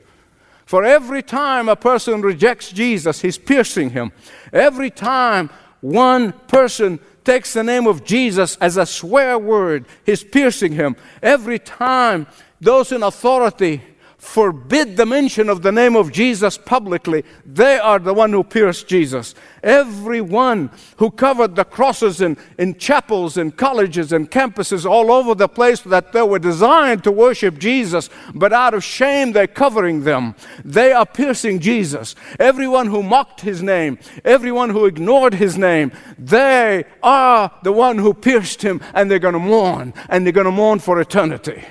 For 0.64 0.82
every 0.82 1.22
time 1.22 1.68
a 1.68 1.76
person 1.76 2.22
rejects 2.22 2.72
Jesus, 2.72 3.20
he's 3.20 3.36
piercing 3.36 3.90
him. 3.90 4.12
Every 4.50 4.88
time 4.88 5.50
one 5.82 6.32
person 6.48 7.00
takes 7.30 7.52
the 7.52 7.62
name 7.62 7.86
of 7.86 8.02
Jesus 8.02 8.56
as 8.56 8.76
a 8.76 8.84
swear 8.84 9.38
word, 9.38 9.84
he's 10.04 10.24
piercing 10.24 10.72
him. 10.72 10.96
Every 11.22 11.60
time 11.60 12.26
those 12.60 12.90
in 12.90 13.04
authority 13.04 13.82
forbid 14.20 14.98
the 14.98 15.06
mention 15.06 15.48
of 15.48 15.62
the 15.62 15.72
name 15.72 15.96
of 15.96 16.12
Jesus 16.12 16.58
publicly, 16.58 17.24
they 17.46 17.78
are 17.78 17.98
the 17.98 18.12
one 18.12 18.32
who 18.32 18.44
pierced 18.44 18.86
Jesus. 18.86 19.34
Everyone 19.62 20.70
who 20.98 21.10
covered 21.10 21.56
the 21.56 21.64
crosses 21.64 22.20
in, 22.20 22.36
in 22.58 22.76
chapels 22.76 23.38
and 23.38 23.56
colleges 23.56 24.12
and 24.12 24.30
campuses 24.30 24.88
all 24.88 25.10
over 25.10 25.34
the 25.34 25.48
place 25.48 25.80
that 25.80 26.12
they 26.12 26.20
were 26.22 26.38
designed 26.38 27.02
to 27.04 27.10
worship 27.10 27.58
Jesus, 27.58 28.10
but 28.34 28.52
out 28.52 28.74
of 28.74 28.84
shame 28.84 29.32
they're 29.32 29.46
covering 29.46 30.04
them. 30.04 30.34
They 30.64 30.92
are 30.92 31.06
piercing 31.06 31.60
Jesus. 31.60 32.14
Everyone 32.38 32.88
who 32.88 33.02
mocked 33.02 33.40
his 33.40 33.62
name, 33.62 33.98
everyone 34.22 34.68
who 34.68 34.84
ignored 34.84 35.34
his 35.34 35.56
name, 35.56 35.92
they 36.18 36.84
are 37.02 37.50
the 37.62 37.72
one 37.72 37.96
who 37.96 38.12
pierced 38.12 38.60
him 38.60 38.82
and 38.92 39.10
they're 39.10 39.18
going 39.18 39.32
to 39.32 39.40
mourn 39.40 39.94
and 40.10 40.26
they're 40.26 40.32
going 40.32 40.44
to 40.44 40.50
mourn 40.50 40.78
for 40.78 41.00
eternity. 41.00 41.64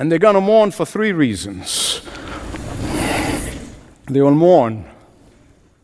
And 0.00 0.10
they're 0.10 0.18
going 0.18 0.34
to 0.34 0.40
mourn 0.40 0.70
for 0.70 0.86
three 0.86 1.12
reasons. 1.12 2.00
They 4.06 4.22
will 4.22 4.34
mourn 4.34 4.86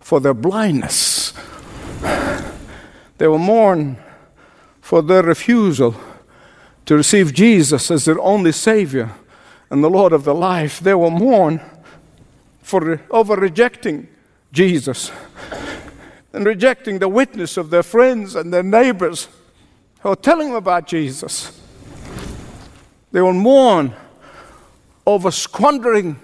for 0.01 0.21
their 0.21 0.33
blindness, 0.33 1.35
they 3.19 3.29
will 3.29 3.39
mourn 3.39 3.99
for 4.81 5.03
their 5.03 5.23
refusal 5.23 5.97
to 6.87 6.97
receive 6.97 7.35
Jesus 7.35 7.91
as 7.91 8.07
their 8.07 8.19
only 8.21 8.53
Savior 8.53 9.11
and 9.69 9.85
the 9.85 9.91
Lord 9.91 10.15
of 10.15 10.25
their 10.25 10.35
life. 10.35 10.81
They 10.81 10.95
will 10.95 11.11
mourn 11.11 11.61
for 12.63 13.03
over 13.11 13.37
rejecting 13.37 14.09
Jesus 14.51 15.13
and 16.33 16.47
rejecting 16.47 17.01
the 17.01 17.09
witness 17.09 17.59
of 17.59 17.69
their 17.69 17.83
friends 17.83 18.35
and 18.35 18.51
their 18.51 18.63
neighbors 18.63 19.29
who 20.01 20.09
are 20.09 20.17
telling 20.17 20.49
them 20.49 20.57
about 20.57 20.87
Jesus. 20.87 21.61
They 23.13 23.21
will 23.21 23.35
mourn 23.35 23.95
over 25.07 25.31
squandering 25.31 26.19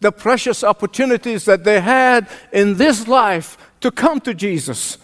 the 0.00 0.10
precious 0.10 0.64
opportunities 0.64 1.44
that 1.44 1.64
they 1.64 1.80
had 1.80 2.28
in 2.52 2.76
this 2.76 3.06
life 3.06 3.56
to 3.80 3.90
come 3.90 4.20
to 4.20 4.34
Jesus. 4.34 4.98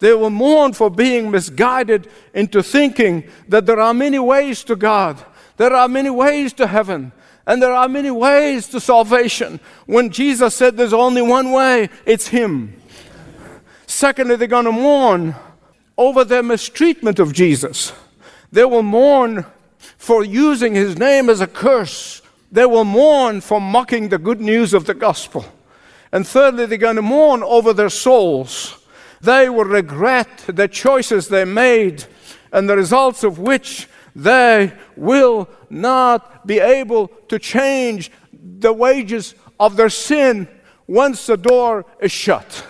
They 0.00 0.12
will 0.12 0.30
mourn 0.30 0.72
for 0.72 0.90
being 0.90 1.30
misguided 1.30 2.08
into 2.34 2.62
thinking 2.62 3.24
that 3.48 3.66
there 3.66 3.80
are 3.80 3.94
many 3.94 4.18
ways 4.18 4.64
to 4.64 4.76
God, 4.76 5.24
there 5.56 5.72
are 5.72 5.88
many 5.88 6.10
ways 6.10 6.52
to 6.54 6.66
heaven, 6.66 7.12
and 7.46 7.62
there 7.62 7.72
are 7.72 7.88
many 7.88 8.10
ways 8.10 8.68
to 8.68 8.80
salvation. 8.80 9.60
When 9.86 10.10
Jesus 10.10 10.54
said 10.54 10.76
there's 10.76 10.92
only 10.92 11.22
one 11.22 11.52
way, 11.52 11.90
it's 12.06 12.28
Him. 12.28 12.80
Secondly, 13.86 14.36
they're 14.36 14.48
going 14.48 14.64
to 14.64 14.72
mourn 14.72 15.34
over 15.96 16.24
their 16.24 16.42
mistreatment 16.42 17.18
of 17.18 17.32
Jesus. 17.32 17.92
They 18.50 18.64
will 18.64 18.82
mourn 18.82 19.46
for 19.98 20.24
using 20.24 20.74
His 20.74 20.98
name 20.98 21.30
as 21.30 21.40
a 21.40 21.46
curse. 21.46 22.22
They 22.54 22.66
will 22.66 22.84
mourn 22.84 23.40
for 23.40 23.60
mocking 23.60 24.10
the 24.10 24.18
good 24.18 24.40
news 24.40 24.74
of 24.74 24.84
the 24.84 24.94
gospel. 24.94 25.44
And 26.12 26.24
thirdly, 26.24 26.66
they're 26.66 26.78
going 26.78 26.94
to 26.94 27.02
mourn 27.02 27.42
over 27.42 27.72
their 27.72 27.90
souls. 27.90 28.78
They 29.20 29.48
will 29.48 29.64
regret 29.64 30.44
the 30.46 30.68
choices 30.68 31.26
they 31.26 31.44
made 31.44 32.04
and 32.52 32.70
the 32.70 32.76
results 32.76 33.24
of 33.24 33.40
which 33.40 33.88
they 34.14 34.72
will 34.94 35.48
not 35.68 36.46
be 36.46 36.60
able 36.60 37.08
to 37.26 37.40
change 37.40 38.12
the 38.32 38.72
wages 38.72 39.34
of 39.58 39.74
their 39.74 39.90
sin 39.90 40.46
once 40.86 41.26
the 41.26 41.36
door 41.36 41.84
is 41.98 42.12
shut. 42.12 42.64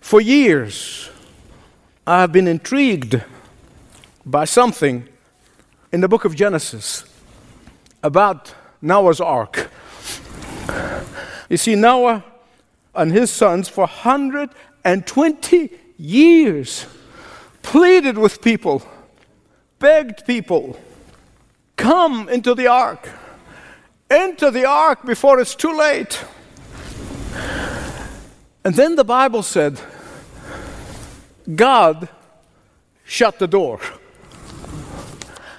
For 0.00 0.22
years, 0.22 1.10
I 2.06 2.22
have 2.22 2.32
been 2.32 2.48
intrigued 2.48 3.22
by 4.24 4.46
something 4.46 5.06
in 5.92 6.00
the 6.00 6.08
book 6.08 6.24
of 6.24 6.34
Genesis 6.34 7.04
about 8.04 8.54
Noah's 8.80 9.20
ark. 9.20 9.68
You 11.48 11.56
see, 11.56 11.74
Noah 11.74 12.22
and 12.94 13.10
his 13.10 13.32
sons 13.32 13.68
for 13.68 13.86
120 13.86 15.70
years 15.98 16.86
pleaded 17.62 18.16
with 18.16 18.40
people 18.40 18.82
begged 19.84 20.24
people, 20.26 20.78
Come 21.76 22.28
into 22.30 22.54
the 22.54 22.68
ark. 22.68 23.06
Enter 24.08 24.50
the 24.50 24.64
ark 24.64 25.04
before 25.04 25.40
it's 25.40 25.54
too 25.54 25.76
late. 25.76 26.24
And 28.64 28.74
then 28.74 28.96
the 28.96 29.04
Bible 29.04 29.42
said, 29.42 29.78
God 31.54 32.08
shut 33.04 33.38
the 33.38 33.46
door. 33.46 33.80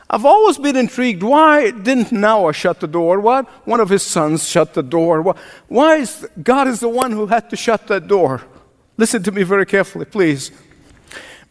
I've 0.10 0.26
always 0.26 0.58
been 0.58 0.76
intrigued. 0.76 1.24
Why 1.24 1.72
didn't 1.72 2.12
Noah 2.12 2.54
shut 2.54 2.80
the 2.80 2.88
door? 2.88 3.20
Why 3.20 3.42
one 3.66 3.80
of 3.80 3.90
his 3.90 4.04
sons 4.04 4.48
shut 4.48 4.74
the 4.74 4.84
door? 4.84 5.36
Why 5.68 5.96
is 5.96 6.28
God 6.42 6.68
is 6.68 6.80
the 6.80 6.90
one 6.90 7.12
who 7.12 7.26
had 7.26 7.50
to 7.50 7.56
shut 7.56 7.88
that 7.88 8.08
door? 8.08 8.44
Listen 8.98 9.24
to 9.24 9.32
me 9.32 9.44
very 9.44 9.66
carefully, 9.66 10.06
please. 10.06 10.52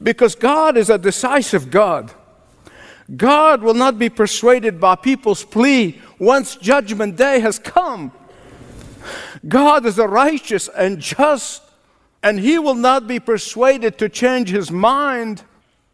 Because 0.03 0.35
God 0.35 0.77
is 0.77 0.89
a 0.89 0.99
decisive 0.99 1.71
God. 1.71 2.13
God 3.17 3.63
will 3.63 3.75
not 3.75 3.99
be 3.99 4.09
persuaded 4.09 4.81
by 4.81 4.95
people's 4.95 5.45
plea 5.45 6.01
once 6.19 6.57
judgment 6.57 7.17
day 7.17 7.41
has 7.41 7.59
come. 7.59 8.13
God 9.47 9.85
is 9.85 9.99
a 9.99 10.09
righteous 10.09 10.69
and 10.69 11.01
just, 11.01 11.63
and 12.23 12.39
He 12.39 12.59
will 12.59 12.75
not 12.75 13.07
be 13.07 13.21
persuaded 13.21 13.99
to 13.99 14.09
change 14.09 14.49
His 14.49 14.71
mind 14.71 15.43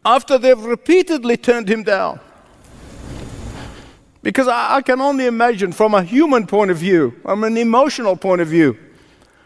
after 0.05 0.37
they've 0.37 0.63
repeatedly 0.63 1.35
turned 1.35 1.69
Him 1.69 1.83
down. 1.83 2.19
Because 4.23 4.47
I, 4.47 4.75
I 4.75 4.81
can 4.81 5.01
only 5.01 5.25
imagine 5.25 5.71
from 5.71 5.93
a 5.93 6.03
human 6.03 6.47
point 6.47 6.71
of 6.71 6.77
view, 6.77 7.19
from 7.23 7.43
an 7.43 7.57
emotional 7.57 8.15
point 8.15 8.41
of 8.41 8.47
view, 8.47 8.77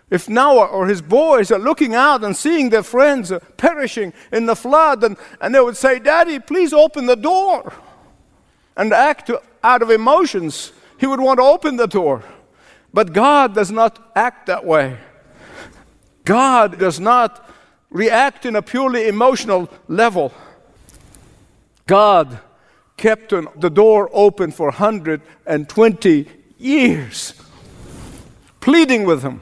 if 0.10 0.30
Noah 0.30 0.68
or 0.68 0.88
his 0.88 1.02
boys 1.02 1.52
are 1.52 1.60
looking 1.60 1.96
out 1.96 2.24
and 2.24 2.36
seeing 2.36 2.70
their 2.70 2.84
friends 2.84 3.34
perishing 3.58 4.14
in 4.32 4.46
the 4.46 4.56
flood, 4.56 5.04
and, 5.04 5.18
and 5.42 5.56
they 5.56 5.60
would 5.60 5.78
say, 5.78 6.00
Daddy, 6.00 6.40
please 6.40 6.74
open 6.74 7.06
the 7.06 7.16
door. 7.16 7.74
And 8.78 8.94
act 8.94 9.32
out 9.64 9.82
of 9.82 9.90
emotions, 9.90 10.74
he 11.00 11.08
would 11.08 11.20
want 11.20 11.40
to 11.40 11.44
open 11.44 11.78
the 11.78 11.88
door. 11.88 12.24
But 12.94 13.14
God 13.14 13.56
does 13.56 13.72
not 13.72 14.12
act 14.16 14.48
that 14.48 14.64
way. 14.64 14.98
God 16.24 16.78
does 16.78 17.00
not 17.00 17.50
react 17.90 18.46
in 18.46 18.56
a 18.56 18.62
purely 18.62 19.08
emotional 19.08 19.70
level. 19.88 20.34
God 21.88 22.40
kept 22.98 23.30
the 23.30 23.70
door 23.70 24.10
open 24.14 24.52
for 24.52 24.68
120 24.68 26.28
years, 26.58 27.34
pleading 28.60 29.06
with 29.06 29.22
him 29.22 29.42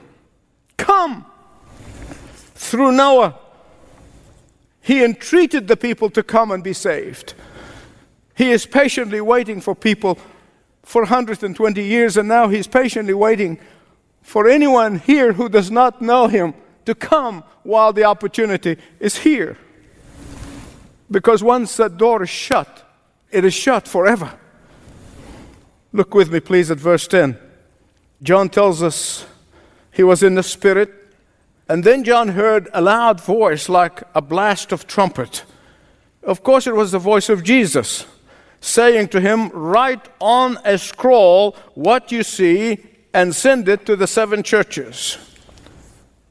Come. 0.77 1.25
Through 2.55 2.91
Noah, 2.91 3.36
he 4.81 5.03
entreated 5.03 5.67
the 5.67 5.77
people 5.77 6.10
to 6.10 6.24
come 6.24 6.51
and 6.51 6.63
be 6.63 6.74
saved. 6.74 7.33
He 8.36 8.51
is 8.51 8.65
patiently 8.65 9.22
waiting 9.22 9.62
for 9.62 9.75
people 9.75 10.17
for 10.81 11.03
120 11.03 11.83
years, 11.83 12.17
and 12.17 12.27
now 12.27 12.50
he's 12.50 12.67
patiently 12.67 13.13
waiting 13.13 13.60
for 14.22 14.50
anyone 14.50 15.00
here 15.00 15.33
who 15.33 15.48
does 15.48 15.72
not 15.72 16.01
know 16.01 16.27
him 16.27 16.53
to 16.86 16.93
come 16.93 17.43
while 17.63 17.93
the 17.93 18.03
opportunity 18.03 18.77
is 19.00 19.17
here. 19.17 19.57
Because 21.10 21.43
once 21.43 21.77
that 21.77 21.98
door 21.98 22.24
is 22.24 22.29
shut, 22.29 22.83
it 23.34 23.44
is 23.44 23.54
shut 23.54 23.88
forever. 23.88 24.38
Look 25.92 26.13
with 26.13 26.32
me, 26.32 26.40
please, 26.40 26.72
at 26.72 26.78
verse 26.78 27.08
10. 27.08 27.38
John 28.22 28.50
tells 28.50 28.82
us 28.82 29.25
he 29.92 30.04
was 30.04 30.24
in 30.24 30.36
the 30.36 30.44
Spirit. 30.44 30.92
And 31.68 31.84
then 31.84 32.04
John 32.04 32.30
heard 32.30 32.70
a 32.74 32.82
loud 32.82 33.22
voice 33.22 33.70
like 33.70 34.04
a 34.13 34.22
blast 34.22 34.72
of 34.72 34.88
trumpet. 34.88 35.44
Of 36.22 36.44
course, 36.44 36.68
it 36.68 36.75
was 36.75 36.92
the 36.92 37.00
voice 37.00 37.30
of 37.30 37.44
Jesus 37.44 38.06
saying 38.60 39.10
to 39.10 39.20
him, 39.20 39.50
Write 39.50 40.08
on 40.20 40.58
a 40.63 40.78
scroll 40.78 41.56
what 41.74 42.12
you 42.12 42.24
see 42.24 42.78
and 43.13 43.36
send 43.36 43.68
it 43.68 43.86
to 43.86 43.96
the 43.96 44.08
seven 44.08 44.42
churches. 44.42 45.18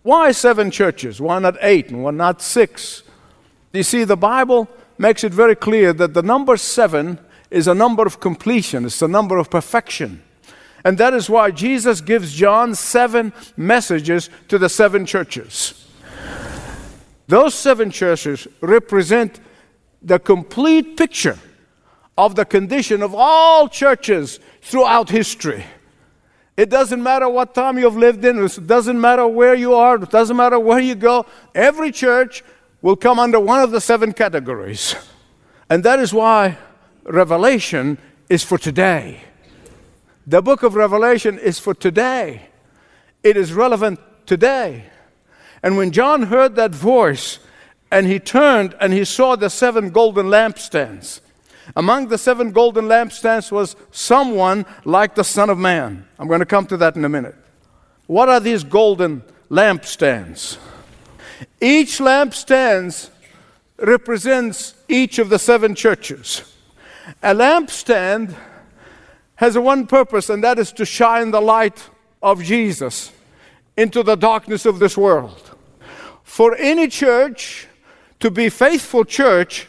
Why 0.03 0.33
seven 0.33 0.71
churches? 0.71 1.21
Why 1.21 1.39
not 1.39 1.57
eight 1.61 1.91
and 1.91 2.03
why 2.03 2.11
not 2.11 2.43
six? 2.43 3.03
Do 3.73 3.79
You 3.79 3.85
see, 3.85 4.05
the 4.05 4.17
Bible 4.17 4.69
makes 4.99 5.25
it 5.25 5.33
very 5.33 5.57
clear 5.57 5.93
that 5.93 6.15
the 6.15 6.23
number 6.23 6.57
seven 6.57 7.19
is 7.51 7.69
a 7.69 7.75
number 7.75 8.07
of 8.07 8.21
completion, 8.21 8.85
it's 8.85 9.03
a 9.03 9.09
number 9.09 9.37
of 9.39 9.51
perfection. 9.51 10.23
And 10.85 10.99
that 10.99 11.15
is 11.15 11.31
why 11.31 11.51
Jesus 11.51 12.01
gives 12.01 12.33
John 12.33 12.75
seven 12.75 13.33
messages 13.57 14.31
to 14.49 14.59
the 14.59 14.69
seven 14.69 15.07
churches. 15.07 15.87
Those 17.29 17.55
seven 17.55 17.91
churches 17.91 18.49
represent 18.61 19.41
the 20.03 20.19
complete 20.19 20.97
picture 20.97 21.39
of 22.19 22.35
the 22.35 22.45
condition 22.45 23.03
of 23.03 23.15
all 23.15 23.69
churches 23.69 24.41
throughout 24.61 25.09
history. 25.09 25.65
It 26.57 26.69
doesn't 26.69 27.03
matter 27.03 27.29
what 27.29 27.55
time 27.55 27.79
you've 27.79 27.97
lived 27.97 28.25
in, 28.25 28.43
it 28.45 28.67
doesn't 28.67 29.01
matter 29.01 29.27
where 29.27 29.55
you 29.55 29.75
are, 29.75 29.97
it 29.97 30.11
doesn't 30.11 30.37
matter 30.37 30.59
where 30.59 30.81
you 30.81 30.95
go. 30.95 31.25
Every 31.55 31.91
church 31.91 32.45
will 32.83 32.97
come 32.97 33.19
under 33.19 33.41
one 33.41 33.61
of 33.61 33.71
the 33.71 33.81
seven 33.81 34.13
categories. 34.13 34.95
And 35.71 35.85
that 35.85 35.99
is 36.01 36.13
why 36.13 36.59
Revelation 37.05 37.97
is 38.29 38.45
for 38.45 38.59
today. 38.59 39.23
The 40.27 40.43
book 40.43 40.63
of 40.63 40.75
Revelation 40.75 41.39
is 41.39 41.59
for 41.59 41.73
today. 41.73 42.49
It 43.23 43.37
is 43.37 43.53
relevant 43.53 44.01
today. 44.27 44.85
And 45.63 45.77
when 45.77 45.93
John 45.93 46.25
heard 46.25 46.57
that 46.57 46.73
voice, 46.73 47.39
and 47.93 48.07
he 48.07 48.19
turned 48.19 48.75
and 48.81 48.93
he 48.93 49.05
saw 49.05 49.37
the 49.37 49.51
seven 49.51 49.91
golden 49.91 50.27
lampstands. 50.27 51.21
Among 51.77 52.09
the 52.09 52.17
seven 52.17 52.51
golden 52.51 52.87
lampstands 52.87 53.53
was 53.53 53.77
someone 53.91 54.65
like 54.87 55.15
the 55.15 55.23
Son 55.23 55.51
of 55.51 55.59
Man. 55.59 56.09
I'm 56.19 56.27
going 56.27 56.41
to 56.41 56.47
come 56.47 56.67
to 56.67 56.79
that 56.79 56.97
in 56.97 57.05
a 57.05 57.09
minute. 57.09 57.37
What 58.07 58.31
are 58.31 58.41
these 58.41 58.65
golden 58.65 59.23
lampstands? 59.51 60.57
Each 61.61 61.99
lampstand 61.99 63.11
represents 63.79 64.75
each 64.89 65.19
of 65.19 65.29
the 65.29 65.39
seven 65.39 65.75
churches. 65.75 66.43
A 67.23 67.35
lampstand 67.35 68.35
has 69.37 69.59
one 69.59 69.87
purpose, 69.87 70.31
and 70.31 70.45
that 70.45 70.59
is 70.59 70.73
to 70.73 70.85
shine 70.85 71.31
the 71.31 71.41
light 71.41 71.91
of 72.23 72.43
Jesus 72.43 73.13
into 73.77 74.03
the 74.03 74.17
darkness 74.17 74.67
of 74.67 74.79
this 74.79 74.97
world. 74.97 75.57
For 76.23 76.55
any 76.57 76.89
church 76.89 77.67
to 78.21 78.31
be 78.31 78.49
faithful 78.49 79.05
church 79.05 79.69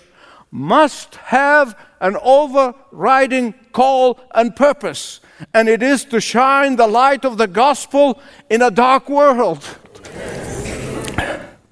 must 0.52 1.16
have 1.16 1.76
an 2.00 2.18
overriding 2.22 3.54
call 3.72 4.20
and 4.36 4.56
purpose. 4.56 5.20
and 5.54 5.68
it 5.68 5.82
is 5.82 6.06
to 6.06 6.22
shine 6.22 6.76
the 6.76 6.88
light 6.88 7.26
of 7.26 7.38
the 7.38 7.48
gospel 7.48 8.22
in 8.50 8.62
a 8.62 8.72
dark 8.72 9.10
world. 9.10 9.64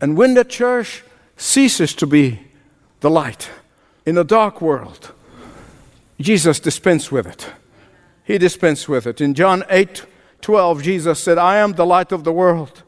And 0.01 0.17
when 0.17 0.33
the 0.33 0.43
church 0.43 1.03
ceases 1.37 1.93
to 1.95 2.07
be 2.07 2.41
the 2.99 3.09
light 3.09 3.49
in 4.05 4.17
a 4.17 4.23
dark 4.23 4.61
world, 4.61 5.13
Jesus 6.19 6.59
dispensed 6.59 7.11
with 7.11 7.27
it. 7.27 7.47
He 8.23 8.37
dispensed 8.37 8.89
with 8.89 9.05
it. 9.05 9.21
In 9.21 9.33
John 9.33 9.63
8 9.69 10.05
12, 10.41 10.81
Jesus 10.81 11.19
said, 11.19 11.37
I 11.37 11.57
am 11.57 11.73
the 11.73 11.85
light 11.85 12.11
of 12.11 12.23
the 12.23 12.33
world. 12.33 12.81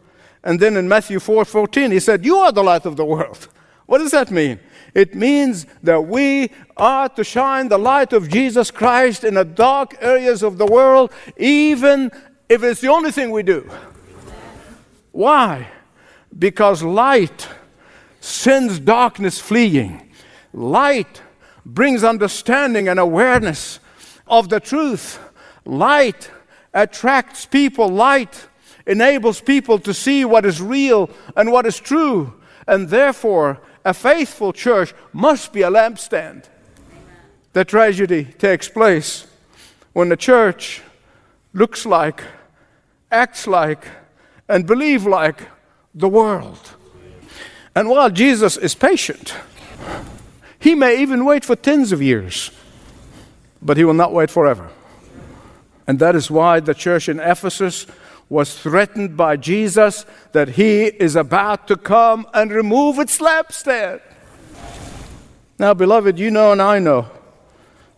And 0.44 0.60
then 0.60 0.76
in 0.76 0.88
Matthew 0.88 1.20
4 1.20 1.46
14, 1.46 1.92
he 1.92 2.00
said, 2.00 2.26
You 2.26 2.38
are 2.38 2.52
the 2.52 2.64
light 2.64 2.86
of 2.86 2.96
the 2.96 3.06
world. 3.06 3.48
What 3.86 4.00
does 4.00 4.12
that 4.12 4.32
mean? 4.32 4.60
It 4.96 5.14
means 5.14 5.68
that 5.84 6.02
we 6.02 6.50
are 6.78 7.10
to 7.10 7.24
shine 7.24 7.68
the 7.68 7.78
light 7.78 8.14
of 8.14 8.30
Jesus 8.30 8.72
Christ 8.72 9.24
in 9.24 9.36
the 9.36 9.46
dark 9.46 9.98
areas 10.02 10.42
of 10.42 10.58
the 10.58 10.66
world, 10.66 11.12
even 11.38 12.12
if 12.50 12.64
it's 12.64 12.82
the 12.82 12.88
only 12.88 13.12
thing 13.12 13.30
we 13.30 13.44
do. 13.44 13.70
Why? 15.12 15.68
Because 16.38 16.84
light 16.84 17.48
sends 18.20 18.80
darkness 18.80 19.40
fleeing. 19.40 20.10
Light 20.54 21.22
brings 21.66 22.04
understanding 22.04 22.88
and 22.88 23.00
awareness 23.00 23.80
of 24.28 24.50
the 24.50 24.60
truth. 24.60 25.20
Light 25.66 26.32
attracts 26.74 27.46
people. 27.46 27.90
Light 27.90 28.48
enables 28.86 29.42
people 29.42 29.80
to 29.80 29.94
see 29.94 30.26
what 30.26 30.46
is 30.46 30.62
real 30.62 31.10
and 31.36 31.52
what 31.52 31.66
is 31.66 31.80
true. 31.80 32.34
And 32.68 32.90
therefore, 32.90 33.60
a 33.86 33.94
faithful 33.94 34.54
church 34.54 34.94
must 35.12 35.54
be 35.54 35.62
a 35.62 35.70
lampstand. 35.70 36.46
The 37.54 37.66
tragedy 37.66 38.26
takes 38.26 38.68
place 38.68 39.28
when 39.94 40.10
the 40.10 40.18
church 40.18 40.82
looks 41.54 41.86
like, 41.86 42.24
acts 43.12 43.46
like, 43.46 43.86
and 44.50 44.66
believes 44.66 45.06
like 45.06 45.48
the 45.94 46.10
world. 46.10 46.74
And 47.76 47.90
while 47.90 48.10
Jesus 48.10 48.58
is 48.58 48.76
patient, 48.76 49.34
he 50.60 50.76
may 50.76 51.02
even 51.02 51.26
wait 51.26 51.44
for 51.44 51.56
tens 51.56 51.92
of 51.92 52.02
years, 52.02 52.52
but 53.62 53.78
he 53.78 53.84
will 53.84 53.94
not 53.94 54.14
wait 54.14 54.30
forever. 54.30 54.70
And 55.88 56.00
that 56.00 56.16
is 56.16 56.32
why 56.32 56.60
the 56.60 56.74
church 56.74 57.10
in 57.10 57.20
Ephesus 57.20 57.86
was 58.30 58.58
threatened 58.58 59.18
by 59.18 59.38
Jesus 59.38 60.06
that 60.32 60.50
he 60.50 60.86
is 60.86 61.16
about 61.16 61.68
to 61.68 61.76
come 61.76 62.26
and 62.34 62.52
remove 62.52 63.00
its 63.00 63.20
lampstand. 63.20 64.02
Now, 65.60 65.74
beloved, 65.74 66.18
you 66.18 66.32
know 66.32 66.52
and 66.52 66.62
I 66.62 66.80
know 66.80 67.08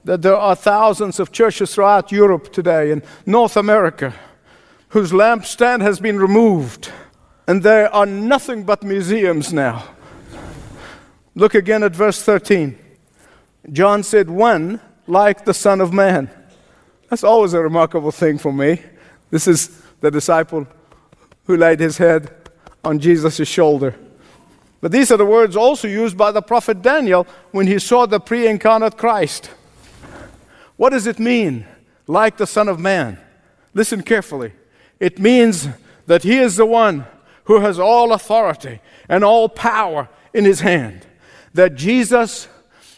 that 0.03 0.21
there 0.21 0.35
are 0.35 0.55
thousands 0.55 1.19
of 1.19 1.31
churches 1.31 1.73
throughout 1.73 2.11
Europe 2.11 2.51
today 2.51 2.91
and 2.91 3.01
North 3.25 3.57
America 3.57 4.13
whose 4.89 5.11
lampstand 5.11 5.81
has 5.81 5.99
been 5.99 6.17
removed, 6.17 6.91
and 7.47 7.61
there 7.61 7.93
are 7.93 8.05
nothing 8.05 8.63
but 8.63 8.83
museums 8.83 9.53
now. 9.53 9.83
Look 11.35 11.53
again 11.53 11.83
at 11.83 11.93
verse 11.93 12.21
13. 12.21 12.77
John 13.71 14.03
said, 14.03 14.29
One 14.29 14.79
like 15.07 15.45
the 15.45 15.53
Son 15.53 15.81
of 15.81 15.93
Man. 15.93 16.29
That's 17.09 17.23
always 17.23 17.53
a 17.53 17.61
remarkable 17.61 18.11
thing 18.11 18.37
for 18.37 18.53
me. 18.53 18.81
This 19.29 19.47
is 19.47 19.81
the 19.99 20.09
disciple 20.09 20.65
who 21.45 21.57
laid 21.57 21.79
his 21.79 21.97
head 21.97 22.31
on 22.83 22.99
Jesus' 22.99 23.47
shoulder. 23.47 23.95
But 24.81 24.91
these 24.91 25.11
are 25.11 25.17
the 25.17 25.25
words 25.25 25.55
also 25.55 25.87
used 25.87 26.17
by 26.17 26.31
the 26.31 26.41
prophet 26.41 26.81
Daniel 26.81 27.27
when 27.51 27.67
he 27.67 27.79
saw 27.79 28.05
the 28.05 28.19
pre 28.19 28.47
incarnate 28.47 28.97
Christ. 28.97 29.49
What 30.77 30.91
does 30.91 31.07
it 31.07 31.19
mean, 31.19 31.65
like 32.07 32.37
the 32.37 32.47
Son 32.47 32.67
of 32.67 32.79
Man? 32.79 33.19
Listen 33.73 34.03
carefully. 34.03 34.53
It 34.99 35.19
means 35.19 35.67
that 36.05 36.23
he 36.23 36.37
is 36.37 36.55
the 36.55 36.65
one 36.65 37.05
who 37.45 37.61
has 37.61 37.79
all 37.79 38.13
authority 38.13 38.79
and 39.09 39.23
all 39.23 39.49
power 39.49 40.09
in 40.33 40.45
his 40.45 40.59
hand. 40.59 41.05
That 41.53 41.75
Jesus, 41.75 42.47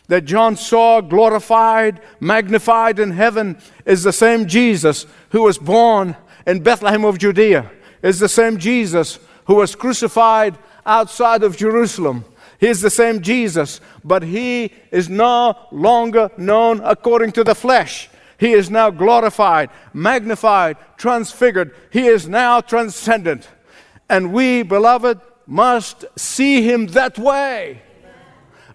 that 0.07 0.25
John 0.25 0.55
saw 0.55 1.01
glorified, 1.01 2.01
magnified 2.19 2.99
in 2.99 3.11
heaven, 3.11 3.57
is 3.85 4.03
the 4.03 4.13
same 4.13 4.47
Jesus 4.47 5.05
who 5.29 5.43
was 5.43 5.57
born 5.57 6.15
in 6.45 6.63
Bethlehem 6.63 7.05
of 7.05 7.17
Judea 7.17 7.71
is 8.01 8.19
the 8.19 8.29
same 8.29 8.57
Jesus 8.57 9.19
who 9.45 9.55
was 9.55 9.75
crucified 9.75 10.57
outside 10.85 11.43
of 11.43 11.57
Jerusalem. 11.57 12.25
He 12.59 12.67
is 12.67 12.81
the 12.81 12.89
same 12.89 13.21
Jesus, 13.21 13.81
but 14.03 14.23
he 14.23 14.71
is 14.91 15.09
no 15.09 15.55
longer 15.71 16.31
known 16.37 16.81
according 16.83 17.33
to 17.33 17.43
the 17.43 17.53
flesh. 17.53 18.09
He 18.39 18.53
is 18.53 18.69
now 18.69 18.89
glorified, 18.89 19.69
magnified, 19.93 20.77
transfigured. 20.97 21.75
He 21.91 22.07
is 22.07 22.27
now 22.27 22.61
transcendent. 22.61 23.47
And 24.09 24.33
we, 24.33 24.63
beloved, 24.63 25.19
must 25.45 26.05
see 26.17 26.61
him 26.61 26.87
that 26.87 27.17
way. 27.17 27.81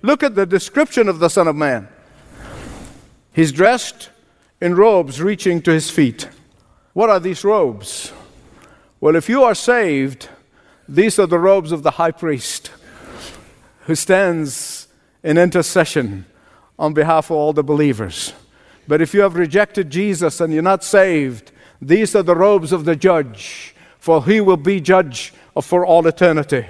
Look 0.02 0.22
at 0.22 0.34
the 0.34 0.46
description 0.46 1.08
of 1.08 1.18
the 1.18 1.28
Son 1.28 1.46
of 1.46 1.56
Man. 1.56 1.88
He's 3.32 3.52
dressed 3.52 4.10
in 4.60 4.74
robes 4.74 5.22
reaching 5.22 5.62
to 5.62 5.70
his 5.70 5.90
feet. 5.90 6.28
What 6.92 7.08
are 7.08 7.20
these 7.20 7.44
robes? 7.44 8.12
Well, 9.00 9.16
if 9.16 9.28
you 9.28 9.42
are 9.42 9.54
saved, 9.54 10.28
these 10.88 11.18
are 11.18 11.26
the 11.26 11.38
robes 11.38 11.72
of 11.72 11.82
the 11.82 11.92
high 11.92 12.10
priest 12.10 12.70
who 13.86 13.94
stands 13.94 14.88
in 15.22 15.38
intercession 15.38 16.26
on 16.78 16.94
behalf 16.94 17.30
of 17.30 17.36
all 17.36 17.52
the 17.52 17.64
believers. 17.64 18.32
But 18.86 19.00
if 19.00 19.14
you 19.14 19.20
have 19.20 19.36
rejected 19.36 19.90
Jesus 19.90 20.40
and 20.40 20.52
you're 20.52 20.62
not 20.62 20.84
saved, 20.84 21.52
these 21.80 22.14
are 22.14 22.22
the 22.22 22.36
robes 22.36 22.72
of 22.72 22.84
the 22.84 22.96
judge, 22.96 23.74
for 24.02 24.24
he 24.24 24.40
will 24.40 24.56
be 24.56 24.80
judge 24.80 25.32
for 25.62 25.86
all 25.86 26.04
eternity. 26.08 26.66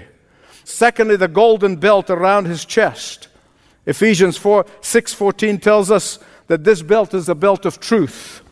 Secondly, 0.64 1.16
the 1.16 1.28
golden 1.28 1.76
belt 1.76 2.10
around 2.10 2.44
his 2.44 2.66
chest. 2.66 3.28
Ephesians 3.86 4.36
4 4.36 4.64
6:14 4.82 5.58
tells 5.58 5.90
us 5.90 6.18
that 6.48 6.64
this 6.64 6.82
belt 6.82 7.14
is 7.14 7.30
a 7.30 7.34
belt 7.34 7.64
of 7.64 7.80
truth. 7.80 8.42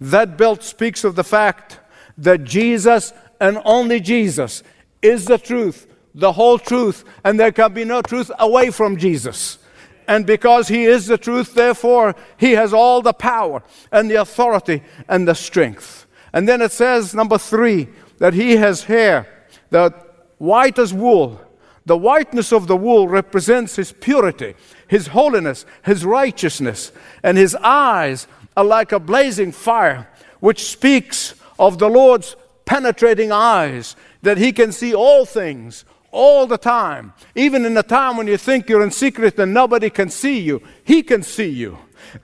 That 0.00 0.38
belt 0.38 0.62
speaks 0.62 1.02
of 1.02 1.16
the 1.16 1.24
fact 1.24 1.80
that 2.18 2.44
Jesus 2.44 3.12
and 3.40 3.60
only 3.64 3.98
Jesus 3.98 4.62
is 5.02 5.24
the 5.24 5.38
truth, 5.38 5.88
the 6.14 6.30
whole 6.30 6.60
truth, 6.60 7.02
and 7.24 7.40
there 7.40 7.50
can 7.50 7.74
be 7.74 7.84
no 7.84 8.00
truth 8.00 8.30
away 8.38 8.70
from 8.70 8.96
Jesus. 8.96 9.58
And 10.06 10.24
because 10.24 10.68
He 10.68 10.84
is 10.84 11.08
the 11.08 11.18
truth, 11.18 11.54
therefore, 11.54 12.14
He 12.36 12.52
has 12.52 12.72
all 12.72 13.02
the 13.02 13.12
power 13.12 13.64
and 13.90 14.08
the 14.08 14.20
authority 14.22 14.84
and 15.08 15.26
the 15.26 15.34
strength. 15.34 16.06
And 16.32 16.48
then 16.48 16.62
it 16.62 16.72
says, 16.72 17.14
number 17.14 17.38
three, 17.38 17.88
that 18.20 18.34
He 18.34 18.56
has 18.56 18.84
hair 18.84 19.26
that 19.70 20.28
white 20.38 20.78
as 20.78 20.94
wool. 20.94 21.40
The 21.86 21.96
whiteness 21.96 22.52
of 22.52 22.68
the 22.68 22.76
wool 22.76 23.08
represents 23.08 23.74
His 23.74 23.90
purity, 23.90 24.54
His 24.86 25.08
holiness, 25.08 25.66
His 25.84 26.04
righteousness, 26.04 26.92
and 27.24 27.36
His 27.36 27.56
eyes 27.56 28.28
are 28.56 28.64
like 28.64 28.92
a 28.92 29.00
blazing 29.00 29.50
fire, 29.50 30.08
which 30.38 30.70
speaks 30.70 31.34
of 31.58 31.78
the 31.78 31.88
Lord's 31.88 32.36
penetrating 32.64 33.32
eyes, 33.32 33.96
that 34.22 34.38
He 34.38 34.52
can 34.52 34.70
see 34.70 34.94
all 34.94 35.24
things 35.24 35.84
all 36.12 36.46
the 36.46 36.58
time. 36.58 37.12
Even 37.34 37.64
in 37.64 37.74
the 37.74 37.82
time 37.82 38.16
when 38.16 38.26
you 38.26 38.36
think 38.36 38.68
you're 38.68 38.82
in 38.82 38.90
secret 38.90 39.38
and 39.38 39.54
nobody 39.54 39.88
can 39.88 40.10
see 40.10 40.38
you, 40.38 40.62
He 40.84 41.02
can 41.02 41.22
see 41.22 41.48
you. 41.48 41.78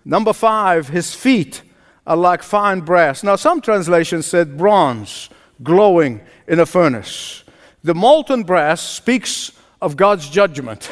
Number 0.05 0.35
five, 0.35 0.89
His 0.89 1.15
feet 1.15 1.63
are 2.07 2.17
like 2.17 2.43
fine 2.43 2.81
brass. 2.81 3.23
Now, 3.23 3.37
some 3.37 3.61
translations 3.61 4.27
said 4.27 4.59
bronze 4.59 5.31
glowing 5.63 6.21
in 6.47 6.61
a 6.61 6.67
furnace. 6.67 7.45
The 7.83 7.95
molten 7.95 8.43
brass 8.43 8.81
speaks 8.81 9.53
of 9.81 9.97
God's 9.97 10.29
judgment. 10.29 10.91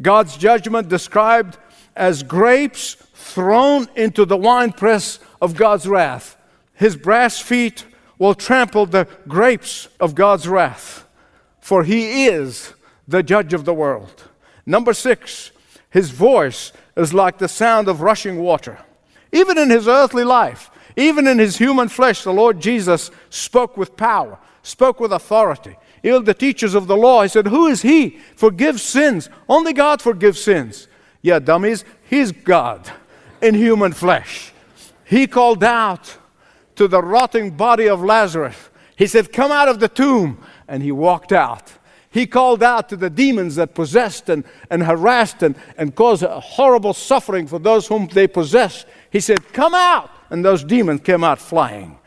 God's 0.00 0.36
judgment 0.36 0.88
described 0.88 1.58
as 1.96 2.22
grapes 2.22 2.94
thrown 3.14 3.88
into 3.96 4.24
the 4.24 4.36
winepress 4.36 5.18
of 5.40 5.56
God's 5.56 5.86
wrath. 5.86 6.36
His 6.74 6.96
brass 6.96 7.40
feet 7.40 7.84
will 8.18 8.34
trample 8.34 8.86
the 8.86 9.06
grapes 9.28 9.88
of 9.98 10.14
God's 10.14 10.46
wrath, 10.46 11.06
for 11.60 11.84
he 11.84 12.26
is 12.26 12.74
the 13.08 13.22
judge 13.22 13.52
of 13.52 13.64
the 13.64 13.74
world. 13.74 14.24
Number 14.64 14.92
six, 14.92 15.50
his 15.90 16.10
voice 16.10 16.72
is 16.96 17.12
like 17.12 17.38
the 17.38 17.48
sound 17.48 17.88
of 17.88 18.00
rushing 18.00 18.38
water. 18.38 18.78
Even 19.32 19.58
in 19.58 19.70
his 19.70 19.88
earthly 19.88 20.24
life, 20.24 20.70
even 20.96 21.26
in 21.26 21.38
his 21.38 21.56
human 21.56 21.88
flesh, 21.88 22.22
the 22.22 22.32
Lord 22.32 22.60
Jesus 22.60 23.10
spoke 23.30 23.76
with 23.76 23.96
power, 23.96 24.38
spoke 24.62 25.00
with 25.00 25.12
authority. 25.12 25.76
Even 26.02 26.24
the 26.24 26.34
teachers 26.34 26.74
of 26.74 26.86
the 26.86 26.96
law, 26.96 27.22
he 27.22 27.28
said, 27.28 27.46
Who 27.46 27.66
is 27.66 27.82
he? 27.82 28.18
Forgives 28.36 28.82
sins. 28.82 29.28
Only 29.48 29.72
God 29.72 30.00
forgives 30.00 30.42
sins. 30.42 30.88
Yeah, 31.22 31.38
dummies, 31.38 31.84
he's 32.08 32.32
God 32.32 32.90
in 33.42 33.54
human 33.54 33.92
flesh. 33.92 34.52
He 35.04 35.26
called 35.26 35.62
out 35.62 36.16
to 36.76 36.88
the 36.88 37.02
rotting 37.02 37.50
body 37.50 37.88
of 37.88 38.02
Lazarus. 38.02 38.56
He 38.96 39.06
said, 39.06 39.32
Come 39.32 39.50
out 39.50 39.68
of 39.68 39.80
the 39.80 39.88
tomb. 39.88 40.38
And 40.68 40.82
he 40.82 40.92
walked 40.92 41.32
out. 41.32 41.72
He 42.10 42.26
called 42.26 42.62
out 42.62 42.88
to 42.88 42.96
the 42.96 43.10
demons 43.10 43.56
that 43.56 43.74
possessed 43.74 44.28
and, 44.28 44.44
and 44.68 44.82
harassed 44.82 45.42
and, 45.42 45.54
and 45.76 45.94
caused 45.94 46.24
horrible 46.24 46.92
suffering 46.92 47.46
for 47.46 47.58
those 47.58 47.86
whom 47.86 48.08
they 48.08 48.26
possessed. 48.26 48.86
He 49.10 49.20
said, 49.20 49.52
Come 49.52 49.74
out, 49.74 50.10
and 50.30 50.44
those 50.44 50.64
demons 50.64 51.02
came 51.02 51.24
out 51.24 51.38
flying. 51.38 51.98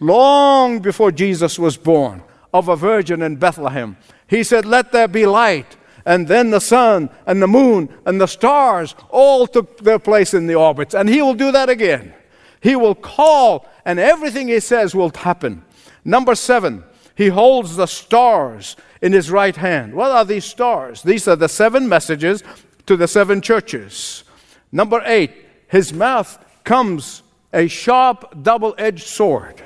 Long 0.00 0.80
before 0.80 1.12
Jesus 1.12 1.58
was 1.58 1.76
born, 1.76 2.22
of 2.52 2.68
a 2.68 2.76
virgin 2.76 3.22
in 3.22 3.36
Bethlehem, 3.36 3.96
he 4.26 4.42
said, 4.42 4.64
Let 4.64 4.92
there 4.92 5.08
be 5.08 5.26
light. 5.26 5.76
And 6.06 6.26
then 6.26 6.50
the 6.50 6.60
sun 6.60 7.10
and 7.26 7.42
the 7.42 7.46
moon 7.46 7.94
and 8.06 8.20
the 8.20 8.26
stars 8.26 8.94
all 9.10 9.46
took 9.46 9.78
their 9.80 9.98
place 9.98 10.32
in 10.32 10.46
the 10.46 10.54
orbits. 10.54 10.94
And 10.94 11.08
he 11.08 11.20
will 11.20 11.34
do 11.34 11.52
that 11.52 11.68
again. 11.68 12.14
He 12.60 12.74
will 12.74 12.94
call, 12.94 13.66
and 13.84 13.98
everything 13.98 14.48
he 14.48 14.60
says 14.60 14.94
will 14.94 15.12
happen. 15.14 15.62
Number 16.04 16.34
seven, 16.34 16.84
he 17.14 17.28
holds 17.28 17.76
the 17.76 17.86
stars 17.86 18.76
in 19.02 19.12
his 19.12 19.30
right 19.30 19.56
hand. 19.56 19.94
What 19.94 20.10
are 20.10 20.24
these 20.24 20.44
stars? 20.44 21.02
These 21.02 21.28
are 21.28 21.36
the 21.36 21.48
seven 21.48 21.88
messages 21.88 22.42
to 22.86 22.96
the 22.96 23.08
seven 23.08 23.40
churches. 23.40 24.24
Number 24.72 25.02
eight, 25.04 25.32
his 25.68 25.92
mouth 25.92 26.38
comes 26.64 27.22
a 27.52 27.68
sharp 27.68 28.42
double 28.42 28.74
edged 28.78 29.06
sword. 29.06 29.62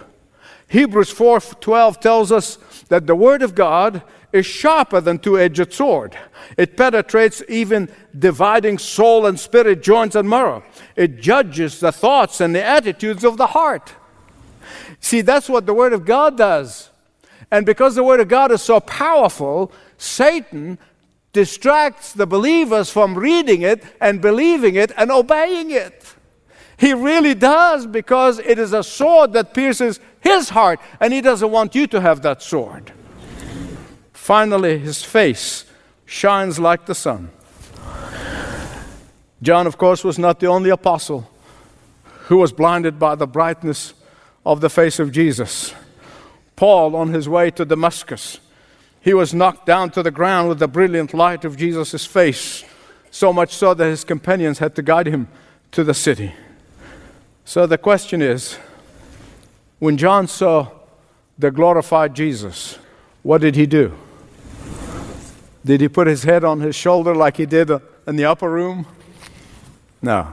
Hebrews 0.68 1.12
4:12 1.12 2.00
tells 2.00 2.32
us 2.32 2.58
that 2.88 3.06
the 3.06 3.14
word 3.14 3.42
of 3.42 3.54
God 3.54 4.02
is 4.32 4.46
sharper 4.46 5.00
than 5.00 5.18
two-edged 5.18 5.72
sword. 5.72 6.18
It 6.56 6.76
penetrates 6.76 7.42
even 7.48 7.88
dividing 8.18 8.78
soul 8.78 9.26
and 9.26 9.38
spirit, 9.38 9.82
joints 9.82 10.16
and 10.16 10.28
marrow. 10.28 10.64
It 10.96 11.20
judges 11.20 11.78
the 11.78 11.92
thoughts 11.92 12.40
and 12.40 12.54
the 12.54 12.64
attitudes 12.64 13.22
of 13.22 13.36
the 13.36 13.48
heart. 13.48 13.92
See, 14.98 15.20
that's 15.20 15.48
what 15.48 15.66
the 15.66 15.74
word 15.74 15.92
of 15.92 16.04
God 16.04 16.36
does. 16.36 16.90
And 17.50 17.64
because 17.64 17.94
the 17.94 18.02
Word 18.02 18.18
of 18.18 18.26
God 18.26 18.50
is 18.50 18.62
so 18.62 18.80
powerful, 18.80 19.70
Satan 19.96 20.78
distracts 21.32 22.12
the 22.12 22.26
believers 22.26 22.90
from 22.90 23.14
reading 23.14 23.62
it 23.62 23.84
and 24.00 24.20
believing 24.20 24.74
it 24.74 24.90
and 24.96 25.10
obeying 25.10 25.70
it. 25.70 26.14
He 26.76 26.92
really 26.92 27.34
does 27.34 27.86
because 27.86 28.38
it 28.38 28.58
is 28.58 28.72
a 28.72 28.82
sword 28.82 29.32
that 29.34 29.54
pierces 29.54 30.00
his 30.20 30.48
heart, 30.48 30.80
and 31.00 31.12
he 31.12 31.20
doesn't 31.20 31.50
want 31.50 31.74
you 31.74 31.86
to 31.88 32.00
have 32.00 32.22
that 32.22 32.42
sword. 32.42 32.92
Finally, 34.12 34.78
his 34.78 35.02
face 35.02 35.64
shines 36.06 36.58
like 36.58 36.86
the 36.86 36.94
sun. 36.94 37.30
John, 39.42 39.66
of 39.66 39.76
course, 39.76 40.02
was 40.02 40.18
not 40.18 40.40
the 40.40 40.46
only 40.46 40.70
apostle 40.70 41.30
who 42.28 42.38
was 42.38 42.52
blinded 42.52 42.98
by 42.98 43.14
the 43.14 43.26
brightness 43.26 43.92
of 44.46 44.60
the 44.60 44.70
face 44.70 44.98
of 44.98 45.12
Jesus. 45.12 45.74
Paul 46.56 46.96
on 46.96 47.12
his 47.12 47.28
way 47.28 47.50
to 47.50 47.64
Damascus. 47.64 48.40
He 49.00 49.12
was 49.12 49.34
knocked 49.34 49.66
down 49.66 49.90
to 49.90 50.02
the 50.02 50.10
ground 50.10 50.48
with 50.48 50.58
the 50.58 50.68
brilliant 50.68 51.12
light 51.12 51.44
of 51.44 51.58
Jesus' 51.58 52.06
face, 52.06 52.64
so 53.10 53.32
much 53.32 53.52
so 53.52 53.74
that 53.74 53.84
his 53.84 54.04
companions 54.04 54.58
had 54.58 54.74
to 54.76 54.82
guide 54.82 55.06
him 55.06 55.28
to 55.72 55.84
the 55.84 55.92
city. 55.92 56.32
So 57.44 57.66
the 57.66 57.78
question 57.78 58.22
is 58.22 58.58
when 59.78 59.96
John 59.96 60.26
saw 60.26 60.70
the 61.38 61.50
glorified 61.50 62.14
Jesus, 62.14 62.78
what 63.22 63.40
did 63.40 63.54
he 63.54 63.66
do? 63.66 63.92
Did 65.64 65.80
he 65.80 65.88
put 65.88 66.06
his 66.06 66.24
head 66.24 66.44
on 66.44 66.60
his 66.60 66.74
shoulder 66.74 67.14
like 67.14 67.36
he 67.36 67.46
did 67.46 67.70
in 68.06 68.16
the 68.16 68.24
upper 68.24 68.50
room? 68.50 68.86
No. 70.02 70.32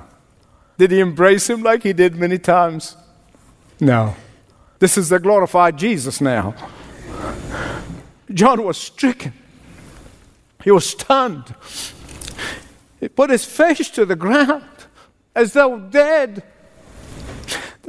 Did 0.77 0.91
he 0.91 0.99
embrace 0.99 1.49
him 1.49 1.63
like 1.63 1.83
he 1.83 1.93
did 1.93 2.15
many 2.15 2.37
times? 2.37 2.97
No. 3.79 4.15
This 4.79 4.97
is 4.97 5.09
the 5.09 5.19
glorified 5.19 5.77
Jesus 5.77 6.21
now. 6.21 6.55
John 8.33 8.63
was 8.63 8.77
stricken. 8.77 9.33
He 10.63 10.71
was 10.71 10.89
stunned. 10.89 11.55
He 12.99 13.09
put 13.09 13.29
his 13.29 13.45
face 13.45 13.89
to 13.91 14.05
the 14.05 14.15
ground 14.15 14.63
as 15.35 15.53
though 15.53 15.79
dead. 15.79 16.43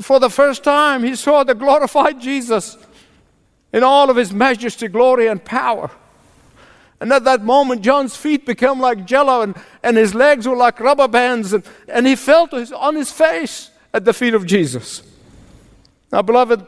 For 0.01 0.19
the 0.19 0.31
first 0.31 0.65
time, 0.65 1.03
he 1.03 1.15
saw 1.17 1.45
the 1.45 1.55
glorified 1.55 2.21
Jesus 2.21 2.79
in 3.73 3.83
all 3.83 4.11
of 4.11 4.17
his 4.17 4.33
majesty, 4.33 4.89
glory, 4.89 5.27
and 5.27 5.45
power. 5.45 5.91
And 7.01 7.13
at 7.13 7.25
that 7.25 7.43
moment, 7.43 7.83
John's 7.83 8.17
feet 8.17 8.47
became 8.47 8.79
like 8.79 9.05
jello 9.05 9.43
and, 9.43 9.57
and 9.83 9.97
his 9.97 10.15
legs 10.15 10.47
were 10.47 10.57
like 10.57 10.79
rubber 10.79 11.09
bands, 11.09 11.53
and, 11.53 11.65
and 11.89 12.07
he 12.07 12.15
fell 12.15 12.47
his, 12.47 12.73
on 12.73 12.95
his 12.95 13.11
face 13.11 13.71
at 13.93 14.05
the 14.05 14.13
feet 14.13 14.35
of 14.35 14.47
Jesus. 14.47 15.03
Now, 16.13 16.23
beloved, 16.23 16.65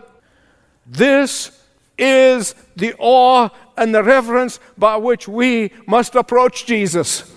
this 0.86 1.62
is 1.96 2.54
the 2.76 2.94
awe 2.98 3.48
and 3.76 3.94
the 3.94 4.02
reverence 4.02 4.58
by 4.76 4.96
which 4.96 5.28
we 5.28 5.70
must 5.86 6.14
approach 6.14 6.66
Jesus. 6.66 7.32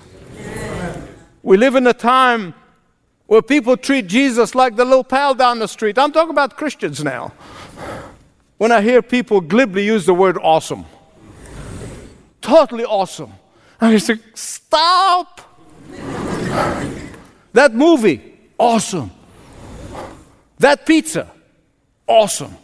We 1.43 1.57
live 1.57 1.75
in 1.75 1.85
a 1.87 1.93
time 1.93 2.55
where 3.27 3.41
people 3.41 3.77
treat 3.77 4.07
Jesus 4.07 4.55
like 4.55 4.75
the 4.75 4.85
little 4.85 5.03
pal 5.03 5.35
down 5.35 5.59
the 5.59 5.67
street. 5.67 5.99
I'm 5.99 6.11
talking 6.11 6.31
about 6.31 6.57
Christians 6.57 7.03
now. 7.03 7.33
When 8.57 8.71
I 8.71 8.81
hear 8.81 9.01
people 9.01 9.41
glibly 9.41 9.85
use 9.85 10.05
the 10.05 10.13
word 10.13 10.37
awesome, 10.41 10.85
totally 12.41 12.85
awesome, 12.85 13.31
I 13.79 13.97
say, 13.97 14.15
stop! 14.33 15.41
that 17.53 17.73
movie, 17.73 18.39
awesome. 18.57 19.11
That 20.59 20.85
pizza, 20.85 21.29
awesome. 22.07 22.55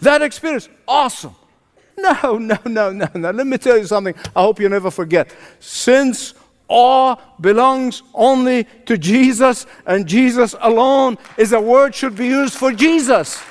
That 0.00 0.22
experience, 0.22 0.68
awesome. 0.86 1.34
No, 1.96 2.38
no, 2.38 2.56
no, 2.64 2.92
no, 2.92 3.08
no. 3.12 3.30
Let 3.32 3.44
me 3.44 3.58
tell 3.58 3.76
you 3.76 3.84
something 3.84 4.14
I 4.36 4.42
hope 4.42 4.60
you 4.60 4.68
never 4.68 4.88
forget. 4.88 5.34
Since 5.58 6.34
awe 6.68 7.16
belongs 7.40 8.02
only 8.14 8.64
to 8.84 8.98
Jesus 8.98 9.66
and 9.86 10.06
Jesus 10.06 10.54
alone 10.60 11.18
is 11.36 11.52
a 11.52 11.60
word 11.60 11.94
should 11.94 12.14
be 12.14 12.26
used 12.26 12.54
for 12.54 12.72
Jesus. 12.72 13.42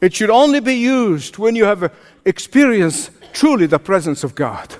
It 0.00 0.14
should 0.14 0.30
only 0.30 0.60
be 0.60 0.74
used 0.74 1.38
when 1.38 1.56
you 1.56 1.64
have 1.64 1.92
experienced 2.24 3.10
truly 3.32 3.66
the 3.66 3.78
presence 3.78 4.24
of 4.24 4.34
God. 4.34 4.74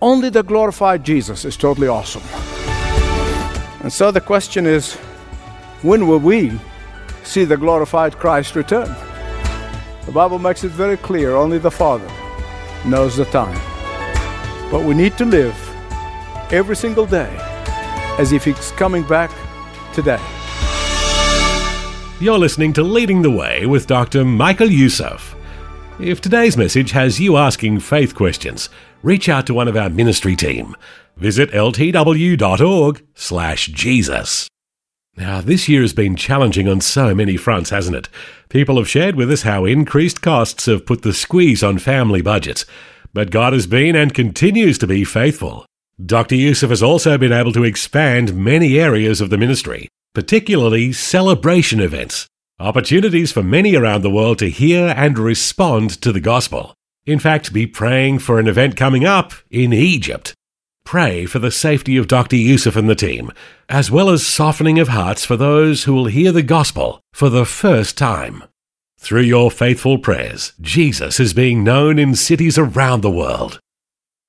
Only 0.00 0.30
the 0.30 0.42
glorified 0.42 1.04
Jesus 1.04 1.44
is 1.44 1.56
totally 1.56 1.88
awesome. 1.88 2.22
And 3.82 3.92
so 3.92 4.10
the 4.10 4.20
question 4.20 4.66
is 4.66 4.94
when 5.82 6.06
will 6.06 6.18
we 6.18 6.52
see 7.24 7.44
the 7.44 7.56
glorified 7.56 8.18
Christ 8.18 8.54
return? 8.54 8.94
The 10.06 10.12
Bible 10.12 10.38
makes 10.38 10.64
it 10.64 10.70
very 10.70 10.96
clear 10.96 11.34
only 11.36 11.58
the 11.58 11.70
Father 11.70 12.08
knows 12.84 13.16
the 13.16 13.24
time. 13.26 13.58
But 14.70 14.84
we 14.84 14.94
need 14.94 15.16
to 15.18 15.24
live 15.24 15.56
every 16.50 16.76
single 16.76 17.06
day 17.06 17.34
as 18.18 18.32
if 18.32 18.44
He's 18.44 18.70
coming 18.72 19.02
back 19.02 19.30
today. 19.92 20.20
You're 22.20 22.38
listening 22.38 22.72
to 22.74 22.82
Leading 22.82 23.22
the 23.22 23.30
Way 23.30 23.64
with 23.66 23.86
Dr. 23.86 24.24
Michael 24.24 24.70
Youssef. 24.70 25.34
If 25.98 26.20
today's 26.20 26.56
message 26.56 26.92
has 26.92 27.20
you 27.20 27.36
asking 27.36 27.80
faith 27.80 28.14
questions, 28.14 28.68
reach 29.02 29.28
out 29.28 29.46
to 29.46 29.54
one 29.54 29.68
of 29.68 29.76
our 29.76 29.90
ministry 29.90 30.36
team. 30.36 30.76
Visit 31.16 31.50
ltw.org/jesus. 31.50 34.48
Now, 35.16 35.42
this 35.42 35.68
year 35.68 35.82
has 35.82 35.92
been 35.92 36.16
challenging 36.16 36.68
on 36.68 36.80
so 36.80 37.14
many 37.14 37.36
fronts, 37.36 37.68
hasn't 37.68 37.96
it? 37.96 38.08
People 38.48 38.78
have 38.78 38.88
shared 38.88 39.14
with 39.14 39.30
us 39.30 39.42
how 39.42 39.66
increased 39.66 40.22
costs 40.22 40.66
have 40.66 40.86
put 40.86 41.02
the 41.02 41.12
squeeze 41.12 41.62
on 41.62 41.78
family 41.78 42.22
budgets. 42.22 42.64
But 43.12 43.30
God 43.30 43.52
has 43.52 43.66
been 43.66 43.94
and 43.94 44.14
continues 44.14 44.78
to 44.78 44.86
be 44.86 45.04
faithful. 45.04 45.66
Dr. 46.04 46.34
Youssef 46.34 46.70
has 46.70 46.82
also 46.82 47.18
been 47.18 47.32
able 47.32 47.52
to 47.52 47.64
expand 47.64 48.34
many 48.34 48.80
areas 48.80 49.20
of 49.20 49.28
the 49.28 49.36
ministry, 49.36 49.88
particularly 50.14 50.92
celebration 50.92 51.78
events, 51.78 52.26
opportunities 52.58 53.32
for 53.32 53.42
many 53.42 53.76
around 53.76 54.00
the 54.00 54.10
world 54.10 54.38
to 54.38 54.48
hear 54.48 54.94
and 54.96 55.18
respond 55.18 55.90
to 56.00 56.10
the 56.10 56.20
gospel. 56.20 56.74
In 57.04 57.18
fact, 57.18 57.52
be 57.52 57.66
praying 57.66 58.20
for 58.20 58.38
an 58.38 58.48
event 58.48 58.76
coming 58.76 59.04
up 59.04 59.34
in 59.50 59.74
Egypt. 59.74 60.32
Pray 60.92 61.24
for 61.24 61.38
the 61.38 61.50
safety 61.50 61.96
of 61.96 62.06
Dr. 62.06 62.36
Youssef 62.36 62.76
and 62.76 62.86
the 62.86 62.94
team, 62.94 63.32
as 63.66 63.90
well 63.90 64.10
as 64.10 64.26
softening 64.26 64.78
of 64.78 64.88
hearts 64.88 65.24
for 65.24 65.38
those 65.38 65.84
who 65.84 65.94
will 65.94 66.04
hear 66.04 66.32
the 66.32 66.42
gospel 66.42 67.00
for 67.14 67.30
the 67.30 67.46
first 67.46 67.96
time. 67.96 68.44
Through 68.98 69.22
your 69.22 69.50
faithful 69.50 69.96
prayers, 69.96 70.52
Jesus 70.60 71.18
is 71.18 71.32
being 71.32 71.64
known 71.64 71.98
in 71.98 72.14
cities 72.14 72.58
around 72.58 73.00
the 73.00 73.10
world. 73.10 73.58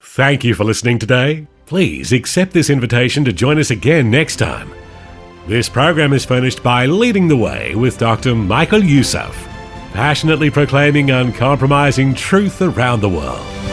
Thank 0.02 0.46
you 0.46 0.56
for 0.56 0.64
listening 0.64 1.00
today. 1.00 1.48
Please 1.66 2.14
accept 2.14 2.54
this 2.54 2.70
invitation 2.70 3.26
to 3.26 3.34
join 3.34 3.60
us 3.60 3.70
again 3.70 4.10
next 4.10 4.38
time. 4.38 4.72
This 5.48 5.68
program 5.68 6.14
is 6.14 6.24
furnished 6.24 6.64
by 6.64 6.86
Leading 6.86 7.28
the 7.28 7.36
Way 7.36 7.76
with 7.76 7.98
Dr. 7.98 8.36
Michael 8.36 8.86
Youssef, 8.86 9.36
passionately 9.92 10.50
proclaiming 10.50 11.12
uncompromising 11.12 12.14
truth 12.14 12.62
around 12.62 13.02
the 13.02 13.10
world. 13.10 13.73